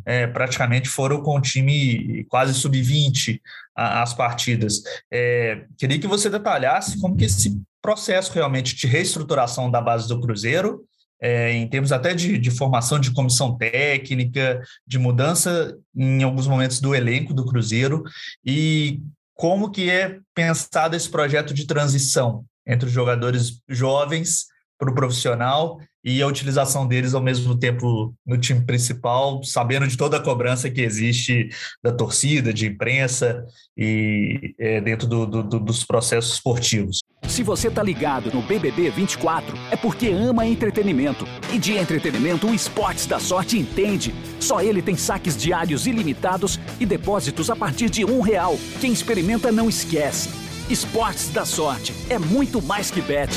[0.05, 3.41] é, praticamente foram com o time quase sub-20
[3.77, 4.83] as partidas.
[5.11, 10.21] É, queria que você detalhasse como que esse processo realmente de reestruturação da base do
[10.21, 10.85] Cruzeiro,
[11.21, 16.81] é, em termos até de, de, formação de comissão técnica, de mudança em alguns momentos
[16.81, 18.03] do elenco do Cruzeiro,
[18.45, 19.01] e
[19.35, 24.47] como que é pensado esse projeto de transição entre os jogadores jovens
[24.79, 29.97] para o profissional e a utilização deles ao mesmo tempo no time principal, sabendo de
[29.97, 31.49] toda a cobrança que existe
[31.83, 33.45] da torcida, de imprensa
[33.77, 37.01] e é, dentro do, do, dos processos esportivos.
[37.27, 41.27] Se você tá ligado no BBB 24, é porque ama entretenimento.
[41.53, 44.15] E de entretenimento, o Esportes da Sorte entende.
[44.39, 48.57] Só ele tem saques diários ilimitados e depósitos a partir de um real.
[48.81, 50.31] Quem experimenta não esquece.
[50.71, 53.31] Esportes da Sorte é muito mais que bet.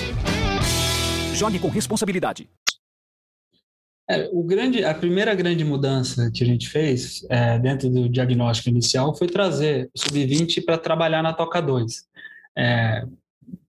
[1.39, 2.49] Jogue com responsabilidade.
[4.09, 8.67] É, o grande, a primeira grande mudança que a gente fez é, dentro do diagnóstico
[8.67, 12.05] inicial foi trazer o Sub-20 para trabalhar na Toca 2.
[12.57, 13.05] É,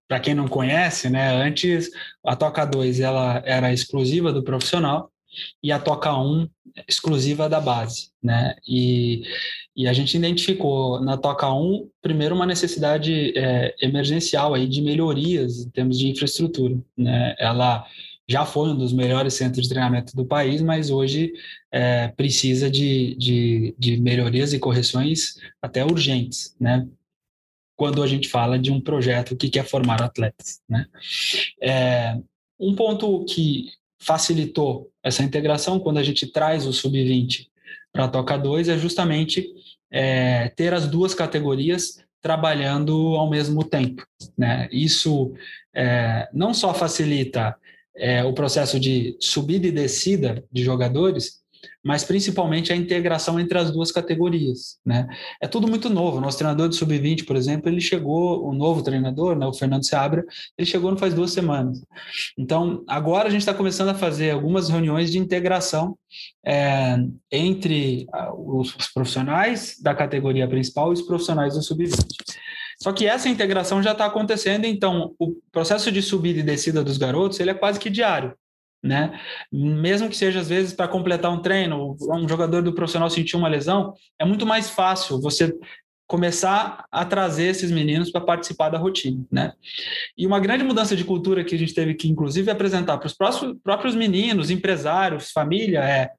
[0.09, 1.89] para quem não conhece, né, antes
[2.27, 5.09] a Toca 2 ela era exclusiva do profissional
[5.63, 6.49] e a Toca 1
[6.89, 8.55] exclusiva da base, né?
[8.67, 9.23] E,
[9.77, 15.67] e a gente identificou na Toca 1 primeiro uma necessidade é, emergencial aí de melhorias
[15.67, 17.35] em termos de infraestrutura, né?
[17.39, 17.87] Ela
[18.29, 21.33] já foi um dos melhores centros de treinamento do país, mas hoje
[21.73, 26.87] é, precisa de, de, de melhorias e correções até urgentes, né?
[27.77, 30.87] Quando a gente fala de um projeto que quer formar atletas, né?
[31.61, 32.17] É,
[32.61, 33.71] um ponto que
[34.01, 37.47] facilitou essa integração quando a gente traz o sub-20
[37.93, 39.47] para a Toca 2 é justamente
[39.91, 44.07] é, ter as duas categorias trabalhando ao mesmo tempo.
[44.37, 44.69] Né?
[44.71, 45.33] Isso
[45.75, 47.57] é, não só facilita
[47.97, 51.40] é, o processo de subida e descida de jogadores,
[51.83, 55.07] mas principalmente a integração entre as duas categorias, né?
[55.41, 56.21] É tudo muito novo.
[56.21, 60.25] Nosso treinador de sub-20, por exemplo, ele chegou, o novo treinador, né, o Fernando Seabra,
[60.59, 61.83] ele chegou não faz duas semanas.
[62.39, 65.97] Então, agora a gente está começando a fazer algumas reuniões de integração
[66.45, 66.97] é,
[67.31, 68.07] entre
[68.37, 71.97] os profissionais da categoria principal e os profissionais do sub-20.
[72.83, 76.97] Só que essa integração já está acontecendo, então o processo de subida e descida dos
[76.97, 78.35] garotos ele é quase que diário
[78.83, 79.19] né?
[79.53, 83.49] Mesmo que seja às vezes para completar um treino, um jogador do profissional sentir uma
[83.49, 85.55] lesão, é muito mais fácil você
[86.07, 89.53] começar a trazer esses meninos para participar da rotina, né?
[90.19, 93.17] E uma grande mudança de cultura que a gente teve que inclusive apresentar para os
[93.63, 96.11] próprios meninos, empresários, família é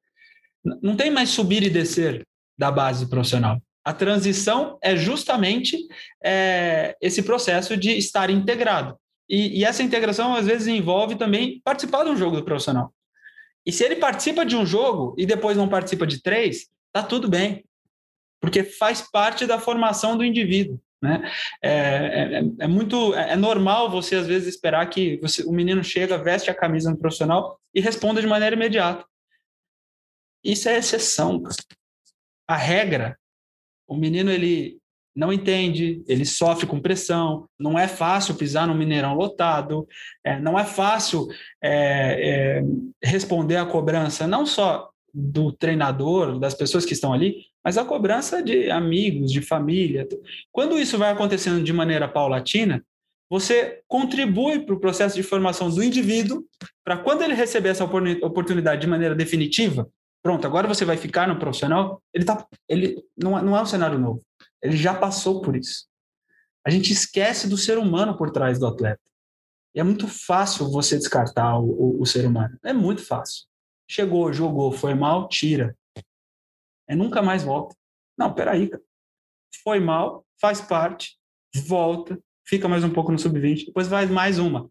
[0.82, 2.26] não tem mais subir e descer
[2.58, 3.60] da base profissional.
[3.84, 5.76] A transição é justamente
[6.24, 8.96] é, esse processo de estar integrado.
[9.32, 12.94] E, e, essa integração, às vezes, envolve também participar de um jogo do profissional.
[13.66, 17.30] E se ele participa de um jogo e depois não participa de três, tá tudo
[17.30, 17.64] bem,
[18.42, 20.78] porque faz parte da formação do indivíduo.
[21.02, 21.32] Né?
[21.64, 26.18] É, é, é muito é normal você às vezes esperar que você, o menino chega,
[26.18, 29.06] veste a camisa no profissional e responda de maneira imediata.
[30.44, 31.42] Isso é exceção.
[32.48, 33.18] A regra,
[33.88, 34.81] o menino ele
[35.16, 39.88] não entende, ele sofre com pressão, não é fácil pisar no Mineirão lotado,
[40.24, 41.28] é, não é fácil
[41.62, 42.64] é, é,
[43.04, 48.42] responder à cobrança, não só do treinador, das pessoas que estão ali, mas a cobrança
[48.42, 50.08] de amigos, de família.
[50.52, 52.84] Quando isso vai acontecendo de maneira paulatina,
[53.30, 56.44] você contribui para o processo de formação do indivíduo,
[56.84, 59.88] para quando ele receber essa oportunidade de maneira definitiva,
[60.24, 63.66] pronto, agora você vai ficar no profissional, ele, tá, ele não, é, não é um
[63.66, 64.22] cenário novo.
[64.62, 65.88] Ele já passou por isso.
[66.66, 69.02] A gente esquece do ser humano por trás do atleta.
[69.74, 72.58] E é muito fácil você descartar o, o, o ser humano.
[72.64, 73.46] É muito fácil.
[73.90, 75.76] Chegou, jogou, foi mal, tira.
[76.88, 77.76] É nunca mais volta.
[78.18, 78.84] Não, peraí, cara.
[79.64, 81.18] Foi mal, faz parte,
[81.66, 84.70] volta, fica mais um pouco no sub-20, depois vai mais uma.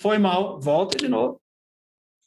[0.00, 1.40] Foi mal, volta de novo.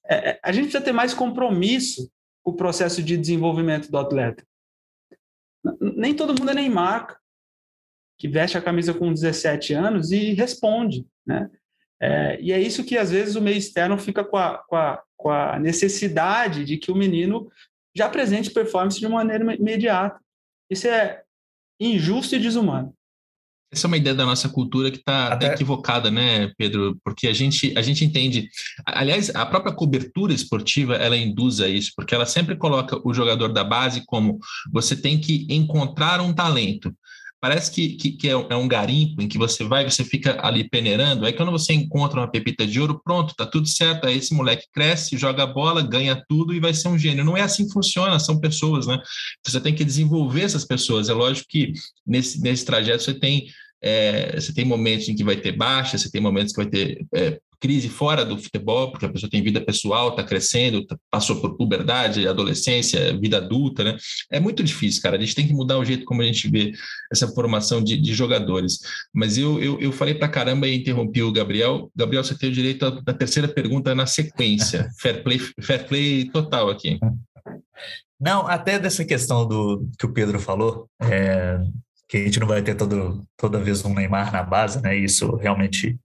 [0.06, 2.12] É, é, a gente precisa ter mais compromisso
[2.44, 4.46] com o processo de desenvolvimento do atleta
[5.80, 7.18] nem todo mundo é Neymar,
[8.18, 11.50] que veste a camisa com 17 anos e responde, né?
[12.02, 15.02] É, e é isso que às vezes o meio externo fica com a, com, a,
[15.16, 17.50] com a necessidade de que o menino
[17.96, 20.20] já apresente performance de maneira imediata.
[20.70, 21.24] Isso é
[21.80, 22.94] injusto e desumano.
[23.74, 25.48] Essa é uma ideia da nossa cultura que está Até...
[25.48, 26.96] equivocada, né, Pedro?
[27.04, 28.48] Porque a gente, a gente entende.
[28.86, 33.52] Aliás, a própria cobertura esportiva ela induz a isso, porque ela sempre coloca o jogador
[33.52, 34.40] da base como
[34.72, 36.94] você tem que encontrar um talento
[37.44, 41.26] parece que, que, que é, um garimpo em que você vai, você fica ali peneirando,
[41.26, 44.66] aí quando você encontra uma pepita de ouro, pronto, tá tudo certo, aí esse moleque
[44.72, 47.26] cresce, joga bola, ganha tudo e vai ser um gênio.
[47.26, 48.98] Não é assim que funciona, são pessoas, né?
[49.46, 51.10] Você tem que desenvolver essas pessoas.
[51.10, 51.74] É lógico que
[52.08, 53.48] nesse, nesse trajeto você tem,
[53.84, 57.06] é, você tem momentos em que vai ter baixa, você tem momentos que vai ter
[57.14, 61.42] é, crise fora do futebol, porque a pessoa tem vida pessoal, está crescendo, tá, passou
[61.42, 63.98] por puberdade, adolescência, vida adulta, né?
[64.32, 65.16] É muito difícil, cara.
[65.16, 66.74] A gente tem que mudar o jeito como a gente vê
[67.12, 68.80] essa formação de, de jogadores.
[69.14, 71.90] Mas eu, eu, eu falei para caramba e interrompi o Gabriel.
[71.96, 74.90] Gabriel, você tem o direito da terceira pergunta na sequência.
[75.00, 77.00] fair play, fair play total aqui.
[78.20, 81.60] Não, até dessa questão do que o Pedro falou, é,
[82.14, 84.96] que a gente não vai ter todo, toda vez um Neymar na base, né?
[84.96, 86.00] Isso realmente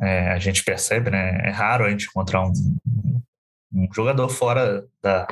[0.00, 1.42] é, a gente percebe, né?
[1.44, 2.52] É raro a gente encontrar um,
[3.70, 5.26] um jogador fora da,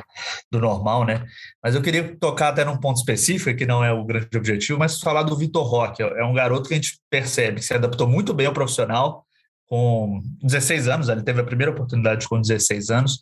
[0.51, 1.25] do normal, né?
[1.63, 4.99] Mas eu queria tocar até num ponto específico, que não é o grande objetivo, mas
[4.99, 6.03] falar do Vitor Roque.
[6.03, 9.25] É um garoto que a gente percebe que se adaptou muito bem ao profissional,
[9.67, 13.21] com 16 anos, ele teve a primeira oportunidade com 16 anos.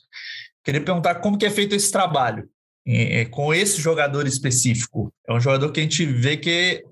[0.65, 2.45] Queria perguntar como que é feito esse trabalho
[2.85, 5.13] é, com esse jogador específico.
[5.27, 6.83] É um jogador que a gente vê que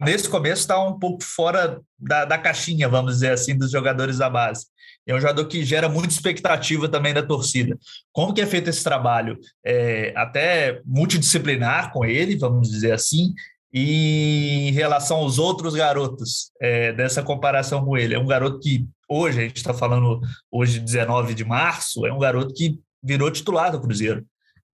[0.00, 4.28] nesse começo está um pouco fora da, da, caixinha, vamos dizer assim, dos jogadores da
[4.28, 4.66] base.
[5.06, 7.78] É um jogador que gera muita expectativa também da torcida.
[8.12, 9.38] Como que é feito esse trabalho?
[9.64, 13.34] É, até multidisciplinar com ele, vamos dizer assim,
[13.72, 18.14] e em relação aos outros garotos, é, dessa comparação com ele.
[18.14, 20.20] É um garoto que hoje, a gente está falando
[20.50, 24.24] hoje, 19 de março, é um garoto que virou titular do Cruzeiro.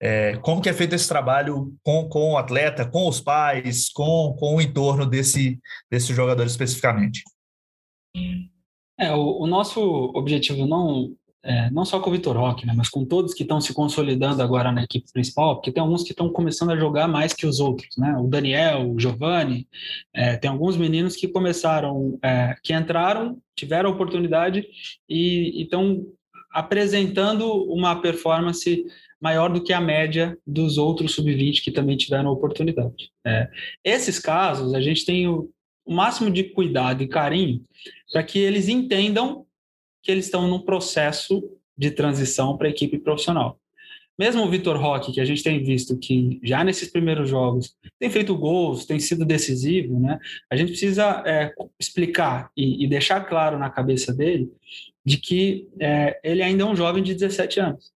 [0.02, 4.34] É, como que é feito esse trabalho com, com o atleta, com os pais, com,
[4.38, 5.58] com o entorno desse,
[5.90, 7.22] desse jogador especificamente?
[8.98, 9.80] É, o, o nosso
[10.14, 13.60] objetivo não é, não só com o Vitor Roque, né, mas com todos que estão
[13.60, 17.32] se consolidando agora na equipe principal, porque tem alguns que estão começando a jogar mais
[17.32, 18.14] que os outros, né?
[18.18, 19.66] O Daniel, o Giovanni,
[20.12, 24.66] é, tem alguns meninos que começaram, é, que entraram, tiveram oportunidade
[25.08, 26.04] e estão
[26.52, 28.84] apresentando uma performance
[29.20, 33.10] maior do que a média dos outros sub-20 que também tiveram oportunidade.
[33.24, 33.48] É,
[33.84, 35.50] esses casos, a gente tem o,
[35.84, 37.62] o máximo de cuidado e carinho
[38.12, 39.44] para que eles entendam
[40.02, 41.42] que eles estão num processo
[41.76, 43.58] de transição para a equipe profissional.
[44.18, 48.10] Mesmo o Vitor Roque, que a gente tem visto que já nesses primeiros jogos tem
[48.10, 50.18] feito gols, tem sido decisivo, né?
[50.50, 54.50] A gente precisa é, explicar e, e, deixar claro na cabeça dele
[55.02, 57.90] de que é, ele ainda é um jovem de 17 anos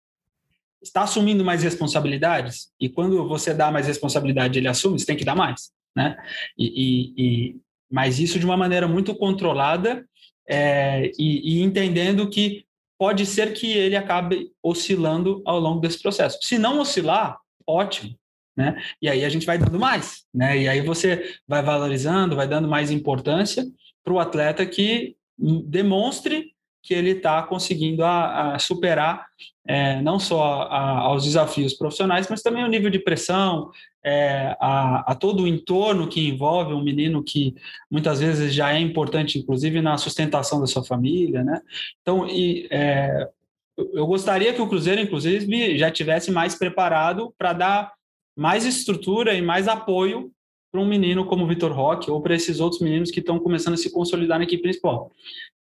[0.84, 2.70] está assumindo mais responsabilidades?
[2.80, 5.00] E quando você dá mais responsabilidade ele assume?
[5.00, 6.18] Você tem que dar mais né?
[6.58, 7.56] E, e, e
[7.92, 10.04] mas isso de uma maneira muito controlada
[10.50, 12.66] é, e, e, entendendo que
[12.98, 16.40] pode ser que ele acabe oscilando ao longo desse processo.
[16.42, 18.18] Se não oscilar ótimo
[18.56, 18.80] né?
[19.02, 20.58] E aí a gente vai dando mais né?
[20.60, 23.66] E aí você vai valorizando vai dando mais importância
[24.04, 26.53] para o atleta que demonstre
[26.84, 29.26] que ele está conseguindo a, a superar
[29.66, 33.72] é, não só aos desafios profissionais, mas também o nível de pressão,
[34.04, 37.56] é, a, a, todo o entorno que envolve um menino que
[37.90, 41.62] muitas vezes já é importante, inclusive na sustentação da sua família, né?
[42.02, 43.30] Então, e, é,
[43.78, 47.94] eu gostaria que o Cruzeiro, inclusive, já tivesse mais preparado para dar
[48.36, 50.33] mais estrutura e mais apoio
[50.74, 53.76] para um menino como o Vitor Roque ou para esses outros meninos que estão começando
[53.76, 55.12] a se consolidar na equipe principal.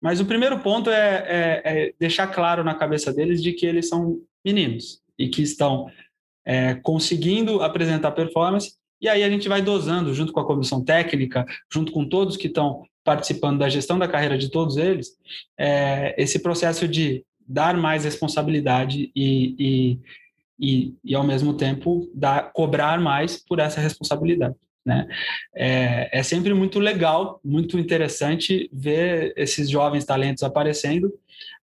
[0.02, 3.90] Mas o primeiro ponto é, é, é, deixar claro na cabeça deles de que eles
[3.90, 5.92] são meninos e que estão
[6.46, 8.76] é, conseguindo apresentar performance.
[9.02, 12.48] E aí a gente vai dosando, junto com a comissão técnica, junto com todos que
[12.48, 15.10] estão participando da gestão da carreira de todos eles,
[15.60, 20.00] é, esse processo de dar mais responsabilidade e, e,
[20.58, 24.56] e, e ao mesmo tempo, dar, cobrar mais por essa responsabilidade.
[24.86, 25.08] Né?
[25.56, 31.14] É, é sempre muito legal, muito interessante ver esses jovens talentos aparecendo,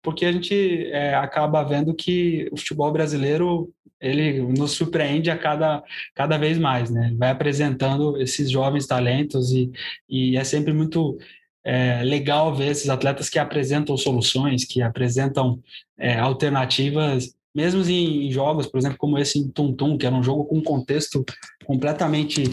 [0.01, 5.82] porque a gente é, acaba vendo que o futebol brasileiro ele nos surpreende a cada,
[6.13, 7.16] cada vez mais, né?
[7.18, 9.72] Vai apresentando esses jovens talentos e,
[10.07, 11.18] e é sempre muito
[11.63, 15.59] é, legal ver esses atletas que apresentam soluções, que apresentam
[15.97, 20.22] é, alternativas mesmo em jogos, por exemplo, como esse em Tum Tum, que era um
[20.22, 21.24] jogo com contexto
[21.66, 22.43] completamente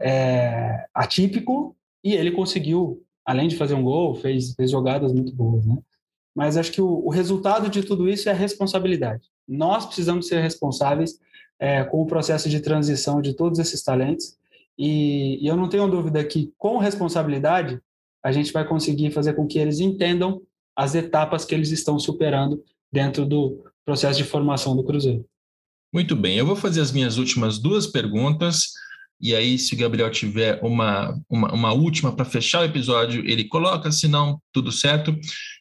[0.00, 5.64] é, atípico, e ele conseguiu, além de fazer um gol, fez, fez jogadas muito boas,
[5.66, 5.78] né?
[6.34, 9.28] Mas acho que o, o resultado de tudo isso é a responsabilidade.
[9.46, 11.18] Nós precisamos ser responsáveis
[11.58, 14.36] é, com o processo de transição de todos esses talentos,
[14.78, 17.80] e, e eu não tenho dúvida que, com responsabilidade,
[18.22, 20.40] a gente vai conseguir fazer com que eles entendam
[20.74, 25.24] as etapas que eles estão superando dentro do, processo de formação do Cruzeiro.
[25.92, 28.72] Muito bem, eu vou fazer as minhas últimas duas perguntas.
[29.20, 33.44] E aí, se o Gabriel tiver uma, uma, uma última para fechar o episódio, ele
[33.44, 35.16] coloca, se não, tudo certo.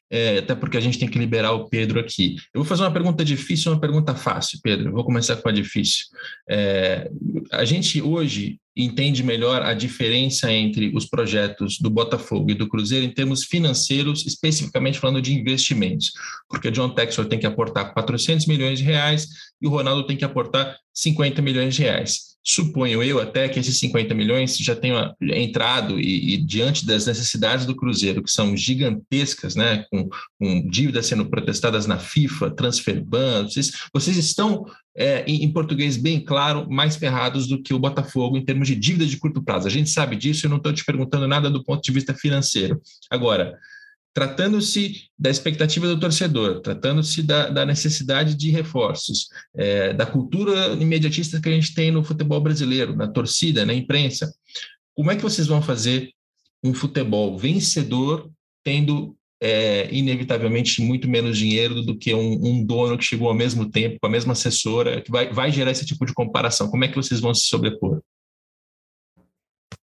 [0.10, 2.36] É, até porque a gente tem que liberar o Pedro aqui.
[2.54, 4.90] Eu vou fazer uma pergunta difícil e uma pergunta fácil, Pedro.
[4.90, 6.06] Eu vou começar com a difícil.
[6.50, 7.10] É,
[7.52, 13.06] a gente hoje entende melhor a diferença entre os projetos do Botafogo e do Cruzeiro
[13.06, 16.12] em termos financeiros, especificamente falando de investimentos,
[16.50, 19.28] porque o John Texor tem que aportar 400 milhões de reais
[19.62, 23.78] e o Ronaldo tem que aportar 50 milhões de reais suponho eu até que esses
[23.80, 29.56] 50 milhões já tenham entrado e, e, diante das necessidades do Cruzeiro, que são gigantescas,
[29.56, 34.66] né, com, com dívidas sendo protestadas na FIFA, transfer ban, vocês, vocês estão,
[34.96, 38.76] é, em, em, português bem claro, mais ferrados do que o Botafogo em termos de
[38.76, 39.68] dívida de curto prazo.
[39.68, 42.82] A gente sabe disso, eu não estou te perguntando nada do ponto de vista financeiro.
[43.10, 43.58] Agora,
[44.14, 51.40] tratando-se da expectativa do torcedor, tratando-se da, da, necessidade de reforços, é, da cultura imediatista
[51.40, 54.34] que a gente tem no futebol brasileiro, na torcida, na imprensa,
[54.94, 56.12] como é que vocês vão fazer
[56.64, 58.30] um futebol vencedor
[58.64, 63.70] tendo é, inevitavelmente muito menos dinheiro do que um, um, dono que chegou ao mesmo
[63.70, 66.70] tempo, com a mesma assessora, que vai, vai gerar esse tipo de comparação?
[66.70, 68.02] Como é que vocês vão se sobrepor?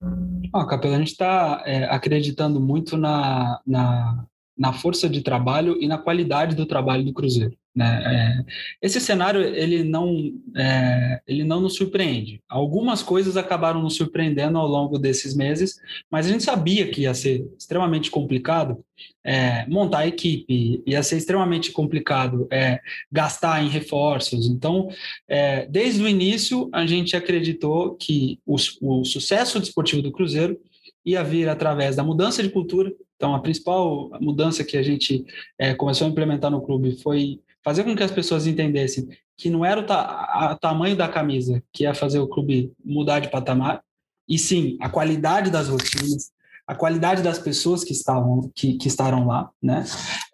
[0.01, 4.27] Ah, a gente está é, acreditando muito na, na,
[4.59, 7.57] na força de trabalho e na qualidade do trabalho do Cruzeiro.
[7.79, 8.03] Né?
[8.05, 12.43] É, esse cenário ele não, é, ele não nos surpreende.
[12.49, 15.77] Algumas coisas acabaram nos surpreendendo ao longo desses meses,
[16.11, 18.85] mas a gente sabia que ia ser extremamente complicado
[19.25, 22.81] é, montar a equipe, ia ser extremamente complicado é,
[23.13, 24.49] gastar em reforços.
[24.49, 24.89] Então,
[25.29, 30.59] é, desde o início, a gente acreditou que o, o sucesso desportivo do Cruzeiro
[31.05, 32.93] ia vir através da mudança de cultura.
[33.19, 35.27] Então, a principal mudança que a gente
[35.59, 39.65] é, começou a implementar no clube foi fazer com que as pessoas entendessem que não
[39.65, 43.83] era o, ta tamanho da camisa que ia fazer o clube mudar de patamar,
[44.29, 46.31] e sim a qualidade das rotinas,
[46.67, 49.85] a qualidade das pessoas que estavam que, que estarão lá, né?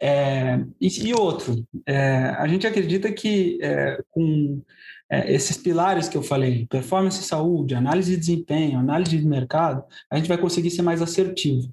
[0.01, 4.61] É, e, e, outro, é, a gente acredita que é, com
[5.09, 9.85] é, esses pilares que eu falei, performance e saúde, análise de desempenho, análise de mercado,
[10.11, 11.72] a gente vai conseguir ser mais assertivo.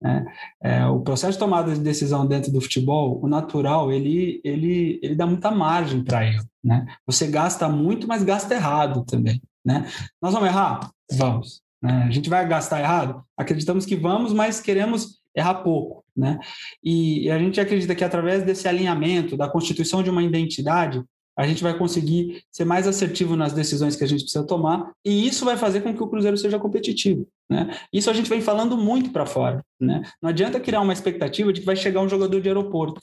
[0.00, 0.24] Né?
[0.62, 5.14] É, o processo de tomada de decisão dentro do futebol, o natural, ele, ele, ele
[5.14, 6.44] dá muita margem para erro.
[6.62, 6.86] Né?
[7.06, 9.42] Você gasta muito, mas gasta errado também.
[9.64, 9.86] Né?
[10.22, 10.90] Nós vamos errar?
[11.12, 11.60] Vamos.
[11.82, 12.04] Né?
[12.08, 13.22] A gente vai gastar errado?
[13.36, 16.04] Acreditamos que vamos, mas queremos errar pouco.
[16.16, 16.38] Né?
[16.82, 21.02] E, e a gente acredita que através desse alinhamento, da constituição de uma identidade,
[21.36, 25.28] a gente vai conseguir ser mais assertivo nas decisões que a gente precisa tomar, e
[25.28, 27.28] isso vai fazer com que o Cruzeiro seja competitivo.
[27.50, 27.74] Né?
[27.92, 29.64] Isso a gente vem falando muito para fora.
[29.80, 30.02] Né?
[30.20, 33.00] Não adianta criar uma expectativa de que vai chegar um jogador de aeroporto.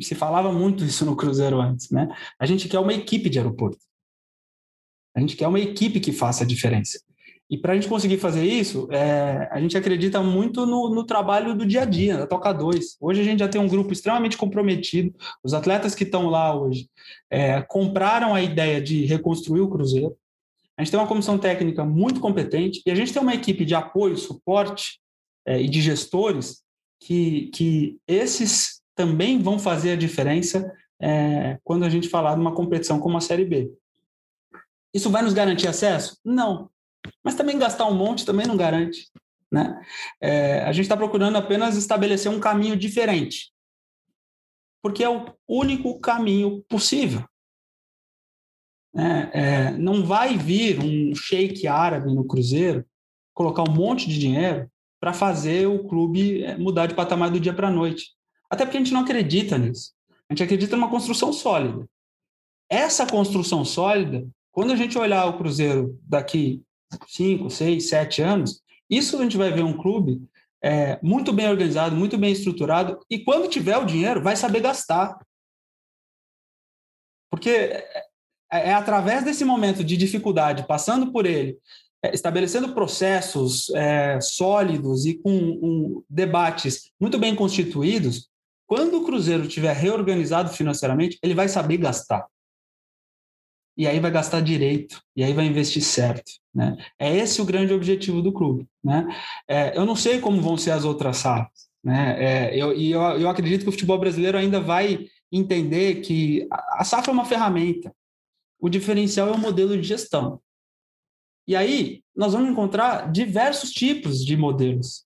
[0.00, 1.90] Se falava muito isso no Cruzeiro antes.
[1.90, 2.08] Né?
[2.38, 3.78] A gente quer uma equipe de aeroporto.
[5.14, 7.00] A gente quer uma equipe que faça a diferença.
[7.50, 11.52] E para a gente conseguir fazer isso, é, a gente acredita muito no, no, trabalho
[11.52, 12.96] do dia a dia, da Toca 2.
[13.00, 15.12] Hoje a gente já tem um grupo extremamente comprometido.
[15.42, 16.88] Os atletas que estão lá hoje
[17.28, 20.16] é, compraram a ideia de reconstruir o Cruzeiro.
[20.80, 23.74] A gente tem uma comissão técnica muito competente e a gente tem uma equipe de
[23.74, 24.98] apoio, suporte
[25.46, 26.62] é, e de gestores
[26.98, 32.54] que, que esses também vão fazer a diferença é, quando a gente falar de uma
[32.54, 33.70] competição como a Série B.
[34.94, 36.18] Isso vai nos garantir acesso?
[36.24, 36.70] Não.
[37.22, 39.10] Mas também gastar um monte também não garante.
[39.52, 39.82] Né?
[40.18, 43.52] É, a gente está procurando apenas estabelecer um caminho diferente,
[44.82, 47.22] porque é o único caminho possível.
[48.96, 52.84] É, é, não vai vir um sheik árabe no Cruzeiro
[53.32, 54.68] colocar um monte de dinheiro
[55.00, 58.10] para fazer o clube é, mudar de patamar do dia para a noite.
[58.50, 59.92] Até porque a gente não acredita nisso.
[60.28, 61.88] A gente acredita numa construção sólida.
[62.68, 66.62] Essa construção sólida, quando a gente olhar o Cruzeiro daqui
[67.06, 70.20] cinco, seis, sete anos, isso a gente vai ver um clube
[70.62, 75.18] é, muito bem organizado, muito bem estruturado, e quando tiver o dinheiro, vai saber gastar.
[77.30, 77.84] Porque
[78.52, 81.58] é, é através desse momento de dificuldade, passando por ele,
[82.02, 88.28] é, estabelecendo processos é, sólidos e com um, debates muito bem constituídos,
[88.66, 92.26] quando o Cruzeiro estiver reorganizado financeiramente, ele vai saber gastar
[93.80, 96.30] e aí vai gastar direito, e aí vai investir certo.
[96.54, 96.76] Né?
[96.98, 98.66] É esse o grande objetivo do clube.
[98.84, 99.08] Né?
[99.48, 101.70] É, eu não sei como vão ser as outras safras.
[101.82, 102.16] Né?
[102.18, 106.84] É, eu, e eu, eu acredito que o futebol brasileiro ainda vai entender que a
[106.84, 107.90] safra é uma ferramenta.
[108.60, 110.40] O diferencial é o modelo de gestão.
[111.46, 115.04] E aí nós vamos encontrar diversos tipos de modelos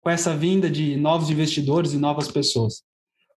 [0.00, 2.82] com essa vinda de novos investidores e novas pessoas.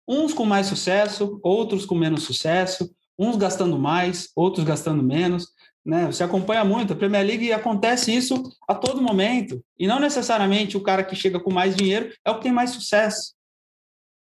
[0.06, 5.48] Uns com mais sucesso, outros com menos sucesso, uns gastando mais, outros gastando menos.
[5.84, 6.06] Né?
[6.06, 9.62] Você acompanha muito, a Premier League acontece isso a todo momento.
[9.78, 12.70] E não necessariamente o cara que chega com mais dinheiro é o que tem mais
[12.70, 13.33] sucesso.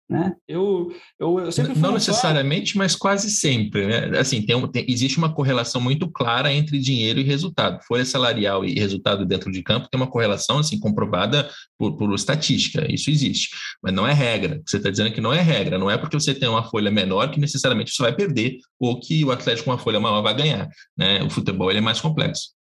[0.09, 0.35] Né?
[0.47, 3.85] Eu, eu, eu sempre Não necessariamente, mas quase sempre.
[3.85, 4.17] Né?
[4.17, 7.79] Assim, tem, tem, existe uma correlação muito clara entre dinheiro e resultado.
[7.83, 11.47] Folha salarial e resultado dentro de campo tem uma correlação assim comprovada
[11.77, 12.91] por, por estatística.
[12.91, 13.49] Isso existe,
[13.83, 14.59] mas não é regra.
[14.65, 15.77] Você está dizendo que não é regra.
[15.77, 19.23] Não é porque você tem uma folha menor que necessariamente você vai perder ou que
[19.23, 20.67] o Atlético com uma folha maior vai ganhar.
[20.97, 21.21] Né?
[21.21, 22.53] O futebol ele é mais complexo.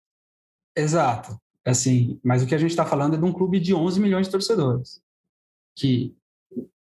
[0.75, 1.39] Exato.
[1.65, 4.27] Assim, mas o que a gente está falando é de um clube de 11 milhões
[4.27, 5.01] de torcedores,
[5.77, 6.13] que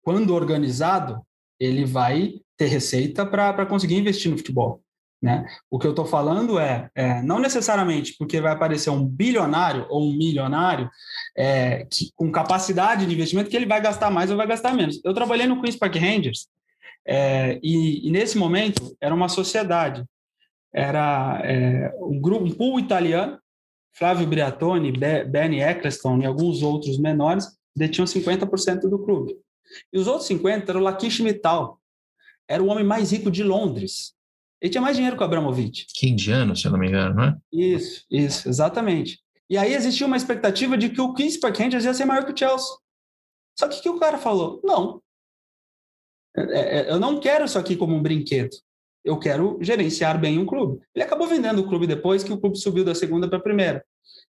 [0.02, 1.22] quando organizado,
[1.60, 4.82] ele vai ter receita para conseguir investir no futebol.
[5.22, 5.46] Né?
[5.70, 10.10] O que eu estou falando é, é, não necessariamente porque vai aparecer um bilionário ou
[10.10, 10.90] um milionário
[11.38, 15.02] é, que, com capacidade de investimento que ele vai gastar mais ou vai gastar menos.
[15.04, 16.48] Eu trabalhei no Queen's Park Rangers
[17.06, 20.06] é, e, e, nesse momento era uma sociedade,
[20.74, 23.38] era é, um grupo, um pool italiano,
[23.94, 29.36] Flávio Briatoni, Be, Benny Eccleston e alguns outros menores detinham 50% do clube.
[29.92, 31.80] E os outros 50 eram o Lakish Mittal.
[32.48, 34.14] Era o homem mais rico de Londres.
[34.62, 35.86] Ele tinha mais dinheiro que o Abramovich.
[35.94, 37.38] Que indiano, se eu não me engano, não é?
[37.52, 39.20] Isso, isso, exatamente.
[39.50, 42.38] E aí existia uma expectativa de que o Park Rangers ia ser maior que o
[42.38, 42.76] Chelsea.
[43.58, 44.60] Só que o que o cara falou?
[44.64, 45.02] Não.
[46.36, 48.56] É, é, é, eu não quero isso aqui como um brinquedo.
[49.04, 50.82] Eu quero gerenciar bem um clube.
[50.94, 53.84] Ele acabou vendendo o clube depois que o clube subiu da segunda para a primeira.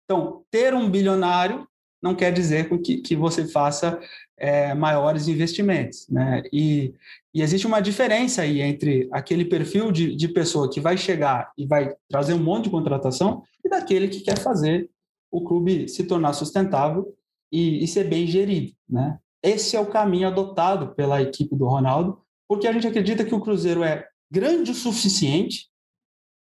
[0.05, 1.67] Então, ter um bilionário
[2.01, 3.99] não quer dizer que, que você faça
[4.39, 6.09] é, maiores investimentos.
[6.09, 6.43] Né?
[6.53, 6.95] E,
[7.35, 11.67] e, existe uma diferença aí entre aquele perfil de, de pessoa que vai chegar e
[11.67, 14.89] vai trazer um monte de contratação e daquele que quer fazer
[15.31, 17.15] o clube se tornar sustentável
[17.53, 18.73] e, e ser bem gerido.
[18.89, 19.19] Né?
[19.43, 23.41] Esse é o caminho adotado pela equipe do Ronaldo, porque a gente acredita que o
[23.41, 25.69] Cruzeiro é grande o suficiente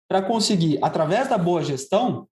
[0.08, 2.26] para conseguir, através da boa gestão,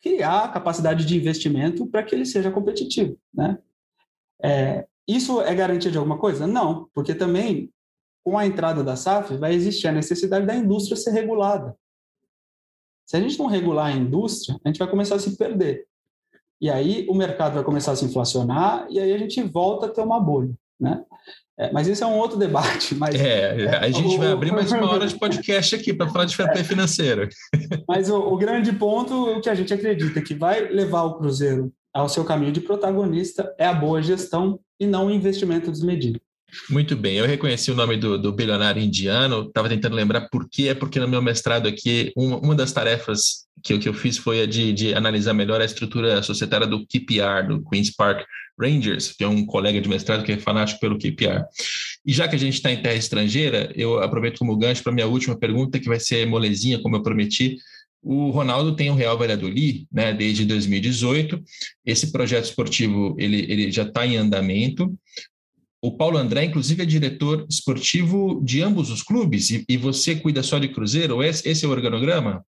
[0.00, 3.18] criar capacidade de investimento para que ele seja competitivo.
[3.34, 3.58] Né?
[4.42, 6.46] É, isso é garantia de alguma coisa?
[6.46, 7.70] Não, porque também,
[8.24, 11.76] com a entrada da SAF, vai existir a necessidade da indústria ser regulada.
[13.06, 15.86] Se a gente não regular a indústria, a gente vai começar a se perder.
[16.60, 19.88] E aí o mercado vai começar a se inflacionar e aí a gente volta a
[19.88, 20.54] ter uma bolha.
[20.78, 21.02] Né?
[21.58, 22.94] É, mas isso é um outro debate.
[22.96, 26.08] Mas, é, é a gente o, vai abrir mais uma hora de podcast aqui para
[26.08, 27.28] falar de fair é, financeiro.
[27.88, 32.08] Mas o, o, grande ponto que a gente acredita que vai levar o Cruzeiro ao
[32.08, 36.20] seu caminho de protagonista é a boa gestão e não o investimento desmedido.
[36.70, 40.68] Muito bem, eu reconheci o nome do, do bilionário indiano, estava tentando lembrar por quê,
[40.68, 44.16] é porque no meu mestrado aqui, uma, uma das tarefas que eu, que eu fiz
[44.16, 48.24] foi a de, de analisar melhor a estrutura societária do KPR, do Queen's Park
[48.58, 51.44] Rangers, que é um colega de mestrado que é fanático pelo KPR.
[52.04, 55.06] E já que a gente está em terra estrangeira, eu aproveito como gancho para minha
[55.06, 57.56] última pergunta, que vai ser molezinha, como eu prometi.
[58.02, 61.42] O Ronaldo tem o Real Valladolid, né, desde 2018.
[61.84, 64.96] Esse projeto esportivo ele, ele já está em andamento.
[65.82, 70.42] O Paulo André, inclusive, é diretor esportivo de ambos os clubes, e, e você cuida
[70.42, 71.22] só de Cruzeiro?
[71.22, 72.44] Esse, esse é o organograma?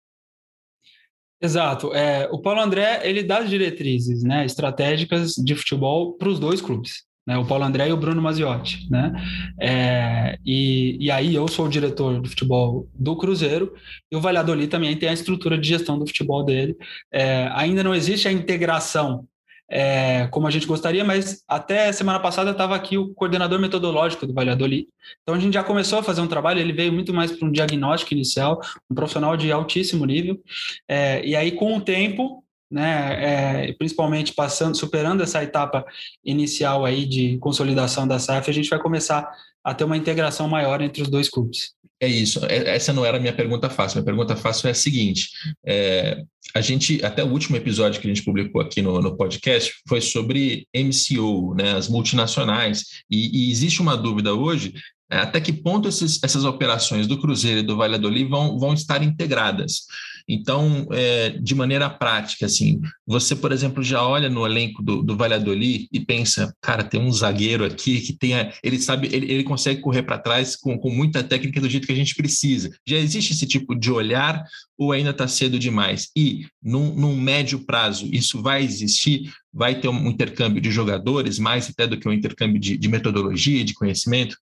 [1.40, 1.94] Exato.
[1.94, 7.07] É, o Paulo André ele dá diretrizes né, estratégicas de futebol para os dois clubes.
[7.28, 8.90] Né, o Paulo André e o Bruno Maziotti.
[8.90, 9.12] Né?
[9.60, 13.74] É, e, e aí eu sou o diretor de futebol do Cruzeiro
[14.10, 16.74] e o Valladolid também tem a estrutura de gestão do futebol dele.
[17.12, 19.28] É, ainda não existe a integração
[19.70, 24.32] é, como a gente gostaria, mas até semana passada estava aqui o coordenador metodológico do
[24.32, 24.88] Valladolid.
[25.22, 27.52] Então a gente já começou a fazer um trabalho, ele veio muito mais para um
[27.52, 28.58] diagnóstico inicial,
[28.90, 30.40] um profissional de altíssimo nível,
[30.88, 35.84] é, e aí com o tempo, né, é, principalmente passando, superando essa etapa
[36.24, 39.28] inicial aí de consolidação da SAF, a gente vai começar
[39.64, 41.72] a ter uma integração maior entre os dois clubes.
[42.00, 42.44] É isso.
[42.46, 43.96] É, essa não era a minha pergunta fácil.
[43.96, 45.30] Minha pergunta fácil é a seguinte:
[45.66, 46.22] é,
[46.54, 50.00] a gente, até o último episódio que a gente publicou aqui no, no podcast foi
[50.00, 53.02] sobre MCO, né, as multinacionais.
[53.10, 54.74] E, e existe uma dúvida hoje
[55.10, 59.02] é, até que ponto esses, essas operações do Cruzeiro e do Valladolid vão, vão estar
[59.02, 59.86] integradas.
[60.28, 65.16] Então, é, de maneira prática, assim, você, por exemplo, já olha no elenco do, do
[65.16, 69.42] Valladolid e pensa, cara, tem um zagueiro aqui que tem, a, ele sabe, ele, ele
[69.42, 72.70] consegue correr para trás com, com muita técnica do jeito que a gente precisa.
[72.86, 74.44] Já existe esse tipo de olhar
[74.76, 76.10] ou ainda está cedo demais?
[76.14, 79.32] E num, num médio prazo, isso vai existir?
[79.52, 83.64] Vai ter um intercâmbio de jogadores, mais até do que um intercâmbio de, de metodologia,
[83.64, 84.36] de conhecimento?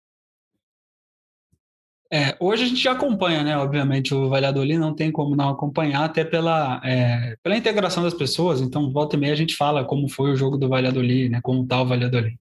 [2.12, 3.56] É, hoje a gente já acompanha, né?
[3.56, 8.60] Obviamente, o Valladolid não tem como não acompanhar, até pela, é, pela integração das pessoas.
[8.60, 11.40] Então, volta e meia a gente fala como foi o jogo do Valladolid, né?
[11.42, 12.38] Como está o Valladolid.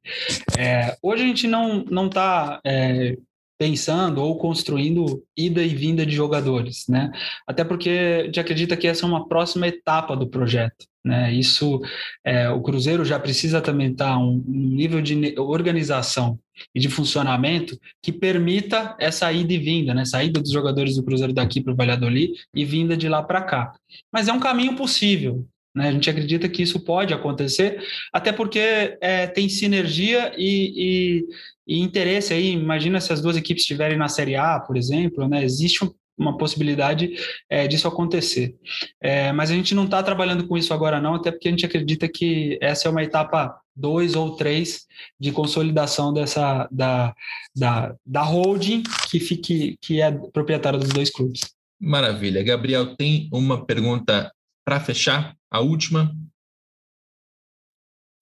[0.57, 3.17] É, hoje a gente não não está é,
[3.57, 7.11] pensando ou construindo ida e vinda de jogadores, né?
[7.47, 10.85] Até porque a gente acredita que essa é uma próxima etapa do projeto.
[11.05, 11.31] Né?
[11.35, 11.79] Isso,
[12.23, 16.39] é, o Cruzeiro já precisa também estar um, um nível de organização
[16.73, 20.03] e de funcionamento que permita essa ida e vinda, né?
[20.03, 23.73] Saída dos jogadores do Cruzeiro daqui para o Valladolid e vinda de lá para cá.
[24.11, 25.45] Mas é um caminho possível.
[25.75, 25.89] Né?
[25.89, 31.21] A gente acredita que isso pode acontecer, até porque é, tem sinergia e,
[31.67, 32.51] e, e, interesse aí.
[32.51, 35.43] Imagina se as duas equipes estiverem na Série A, por exemplo, né?
[35.43, 37.15] Existe um, uma possibilidade
[37.49, 38.55] é, disso acontecer.
[39.01, 41.65] É, mas a gente não está trabalhando com isso agora, não, até porque a gente
[41.65, 44.85] acredita que essa é uma etapa dois ou três
[45.19, 47.13] de consolidação dessa da,
[47.55, 51.41] da, da holding que fique que é proprietária dos dois clubes.
[51.79, 52.41] Maravilha.
[52.41, 54.31] Gabriel, tem uma pergunta
[54.63, 55.35] para fechar?
[55.51, 56.11] A última?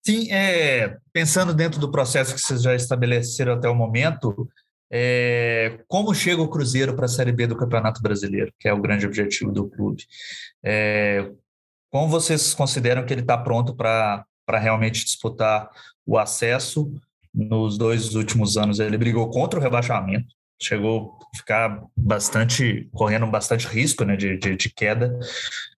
[0.06, 4.50] Sim, é, pensando dentro do processo que vocês já estabeleceram até o momento,
[4.96, 8.80] é, como chega o Cruzeiro para a Série B do Campeonato Brasileiro, que é o
[8.80, 10.06] grande objetivo do clube?
[10.64, 11.32] É,
[11.90, 15.68] como vocês consideram que ele está pronto para realmente disputar
[16.06, 16.94] o acesso?
[17.34, 20.28] Nos dois últimos anos ele brigou contra o rebaixamento,
[20.62, 25.18] chegou a ficar bastante, correndo bastante risco né, de, de, de queda.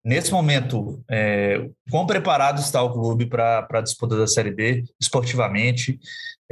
[0.06, 5.98] Nesse momento, é, quão preparado está o clube para a disputa da Série B, esportivamente?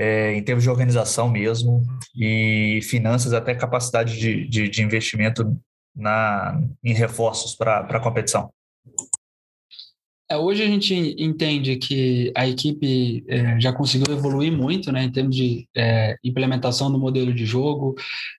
[0.02, 1.84] é, em termos de organização mesmo,
[2.16, 5.56] e finanças, até capacidade de, de, de investimento
[5.96, 8.50] na, em reforços para a competição?
[10.28, 15.12] É, hoje a gente entende que a equipe é, já conseguiu evoluir muito né, em
[15.12, 17.94] termos de é, implementação do modelo de jogo,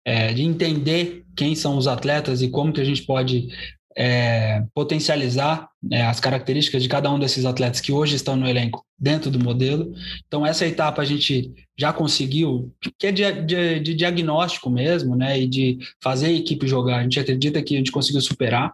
[0.05, 3.49] é, de entender quem são os atletas e como que a gente pode
[3.97, 8.85] é, potencializar né, as características de cada um desses atletas que hoje estão no elenco
[8.99, 9.93] dentro do modelo.
[10.27, 15.41] Então, essa etapa a gente já conseguiu, que é de, de, de diagnóstico mesmo, né,
[15.41, 16.99] e de fazer a equipe jogar.
[16.99, 18.73] A gente acredita que a gente conseguiu superar.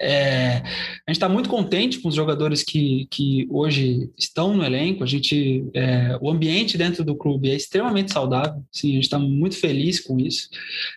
[0.00, 5.04] É, a gente está muito contente com os jogadores que, que hoje estão no elenco.
[5.04, 8.64] A gente, é, o ambiente dentro do clube é extremamente saudável.
[8.72, 10.48] Sim, a gente está muito feliz com isso.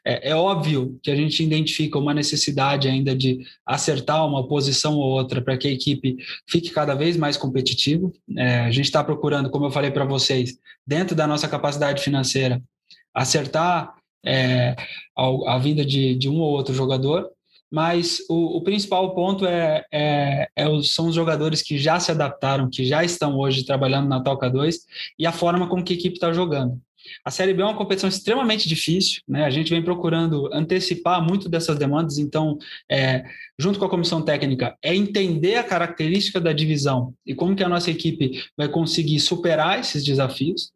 [0.05, 5.11] É, é, óbvio que a gente identifica uma necessidade ainda de acertar uma posição ou
[5.11, 6.17] outra para que a equipe
[6.47, 8.11] fique cada vez mais competitiva.
[8.37, 12.61] É, a gente está procurando, como eu falei para vocês, dentro da nossa capacidade financeira,
[13.13, 14.75] acertar é,
[15.15, 17.29] a, a, vinda de, de um ou outro jogador
[17.71, 22.69] mas o, o principal ponto é, é, é são os jogadores que já se adaptaram,
[22.69, 24.79] que já estão hoje trabalhando na Toca 2
[25.19, 26.79] e a forma como que a equipe está jogando.
[27.23, 29.45] A Série B é uma competição extremamente difícil, né?
[29.45, 32.57] A gente vem procurando antecipar muito dessas demandas, então,
[32.89, 33.23] é,
[33.59, 37.69] junto com a comissão técnica, é entender a característica da divisão e como que a
[37.69, 40.71] nossa equipe vai conseguir superar esses desafios.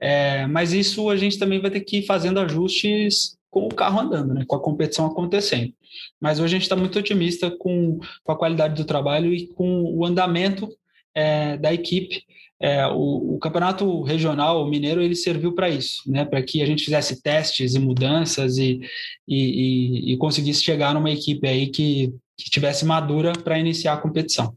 [0.00, 4.00] É, mas isso a gente também vai ter que ir fazendo ajustes com o carro
[4.00, 4.44] andando, né?
[4.46, 5.72] Com a competição acontecendo.
[6.20, 9.82] Mas hoje a gente está muito otimista com, com a qualidade do trabalho e com
[9.84, 10.68] o andamento
[11.14, 12.24] é, da equipe.
[12.62, 16.24] É, o, o, campeonato regional mineiro ele serviu para isso, né?
[16.24, 18.80] Para que a gente fizesse testes e mudanças e,
[19.26, 23.96] e, e, e conseguisse chegar numa equipe aí que, que estivesse madura para iniciar a
[23.96, 24.56] competição.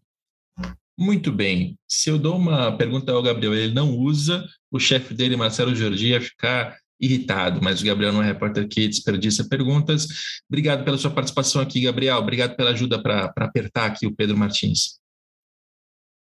[0.97, 1.77] Muito bem.
[1.87, 6.09] Se eu dou uma pergunta ao Gabriel, ele não usa, o chefe dele, Marcelo Jordi,
[6.09, 10.07] ia ficar irritado, mas o Gabriel não é repórter que desperdiça perguntas.
[10.49, 12.17] Obrigado pela sua participação aqui, Gabriel.
[12.17, 14.99] Obrigado pela ajuda para apertar aqui o Pedro Martins.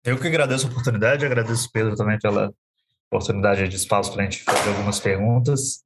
[0.05, 2.53] Eu que agradeço a oportunidade, agradeço Pedro também pela
[3.11, 5.83] oportunidade de espaço para a gente fazer algumas perguntas.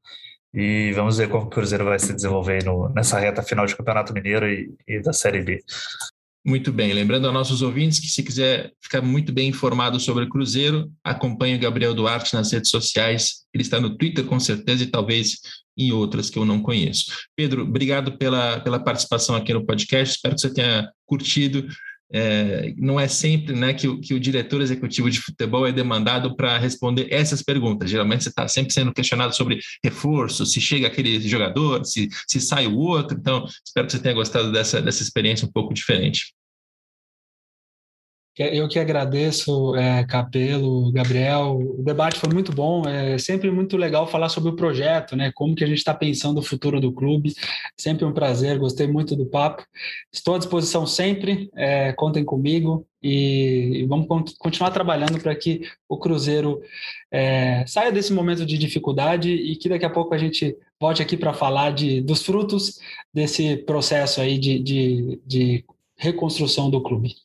[0.54, 4.14] E vamos ver como o Cruzeiro vai se desenvolver no, nessa reta final de Campeonato
[4.14, 5.64] Mineiro e, e da Série B.
[6.46, 6.92] Muito bem.
[6.92, 11.56] Lembrando aos nossos ouvintes que, se quiser ficar muito bem informado sobre o Cruzeiro, acompanhe
[11.56, 13.46] o Gabriel Duarte nas redes sociais.
[13.54, 15.38] Ele está no Twitter, com certeza, e talvez
[15.78, 17.06] em outras que eu não conheço.
[17.38, 20.16] Pedro, obrigado pela, pela participação aqui no podcast.
[20.16, 21.66] Espero que você tenha curtido.
[22.12, 26.36] É, não é sempre né, que, o, que o diretor executivo de futebol é demandado
[26.36, 27.90] para responder essas perguntas.
[27.90, 32.66] Geralmente você está sempre sendo questionado sobre reforço, se chega aquele jogador, se, se sai
[32.66, 33.18] o outro.
[33.18, 36.34] Então, espero que você tenha gostado dessa, dessa experiência um pouco diferente.
[38.42, 41.58] Eu que agradeço, é, Capelo, Gabriel.
[41.58, 42.88] O debate foi muito bom.
[42.88, 45.30] É sempre muito legal falar sobre o projeto, né?
[45.36, 47.34] Como que a gente está pensando o futuro do clube.
[47.78, 48.58] Sempre um prazer.
[48.58, 49.66] Gostei muito do papo.
[50.10, 51.50] Estou à disposição sempre.
[51.54, 56.62] É, contem comigo e, e vamos continuar trabalhando para que o Cruzeiro
[57.12, 61.18] é, saia desse momento de dificuldade e que daqui a pouco a gente volte aqui
[61.18, 62.80] para falar de, dos frutos
[63.14, 65.66] desse processo aí de, de, de
[65.98, 67.16] reconstrução do clube.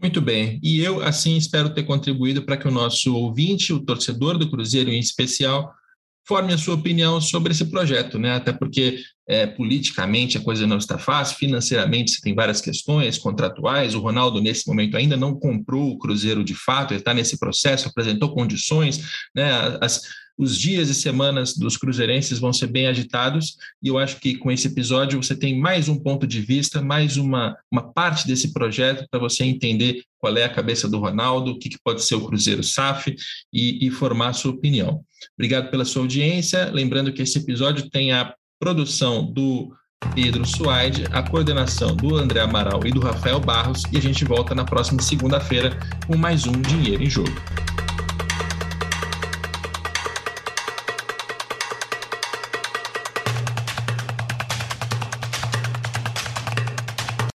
[0.00, 0.58] Muito bem.
[0.62, 4.90] E eu, assim, espero ter contribuído para que o nosso ouvinte, o torcedor do Cruzeiro
[4.90, 5.72] em especial,
[6.26, 8.32] forme a sua opinião sobre esse projeto, né?
[8.32, 13.94] Até porque é, politicamente a coisa não está fácil, financeiramente você tem várias questões contratuais.
[13.94, 17.88] O Ronaldo, nesse momento, ainda não comprou o Cruzeiro de fato, ele está nesse processo,
[17.88, 19.00] apresentou condições,
[19.34, 19.78] né?
[19.80, 20.00] As,
[20.36, 24.50] os dias e semanas dos cruzeirenses vão ser bem agitados, e eu acho que com
[24.50, 29.06] esse episódio você tem mais um ponto de vista, mais uma, uma parte desse projeto
[29.10, 32.26] para você entender qual é a cabeça do Ronaldo, o que, que pode ser o
[32.26, 33.14] Cruzeiro SAF
[33.52, 35.04] e, e formar a sua opinião.
[35.38, 36.70] Obrigado pela sua audiência.
[36.70, 39.72] Lembrando que esse episódio tem a produção do
[40.14, 44.54] Pedro Suaide, a coordenação do André Amaral e do Rafael Barros, e a gente volta
[44.54, 47.32] na próxima segunda-feira com mais um Dinheiro em Jogo.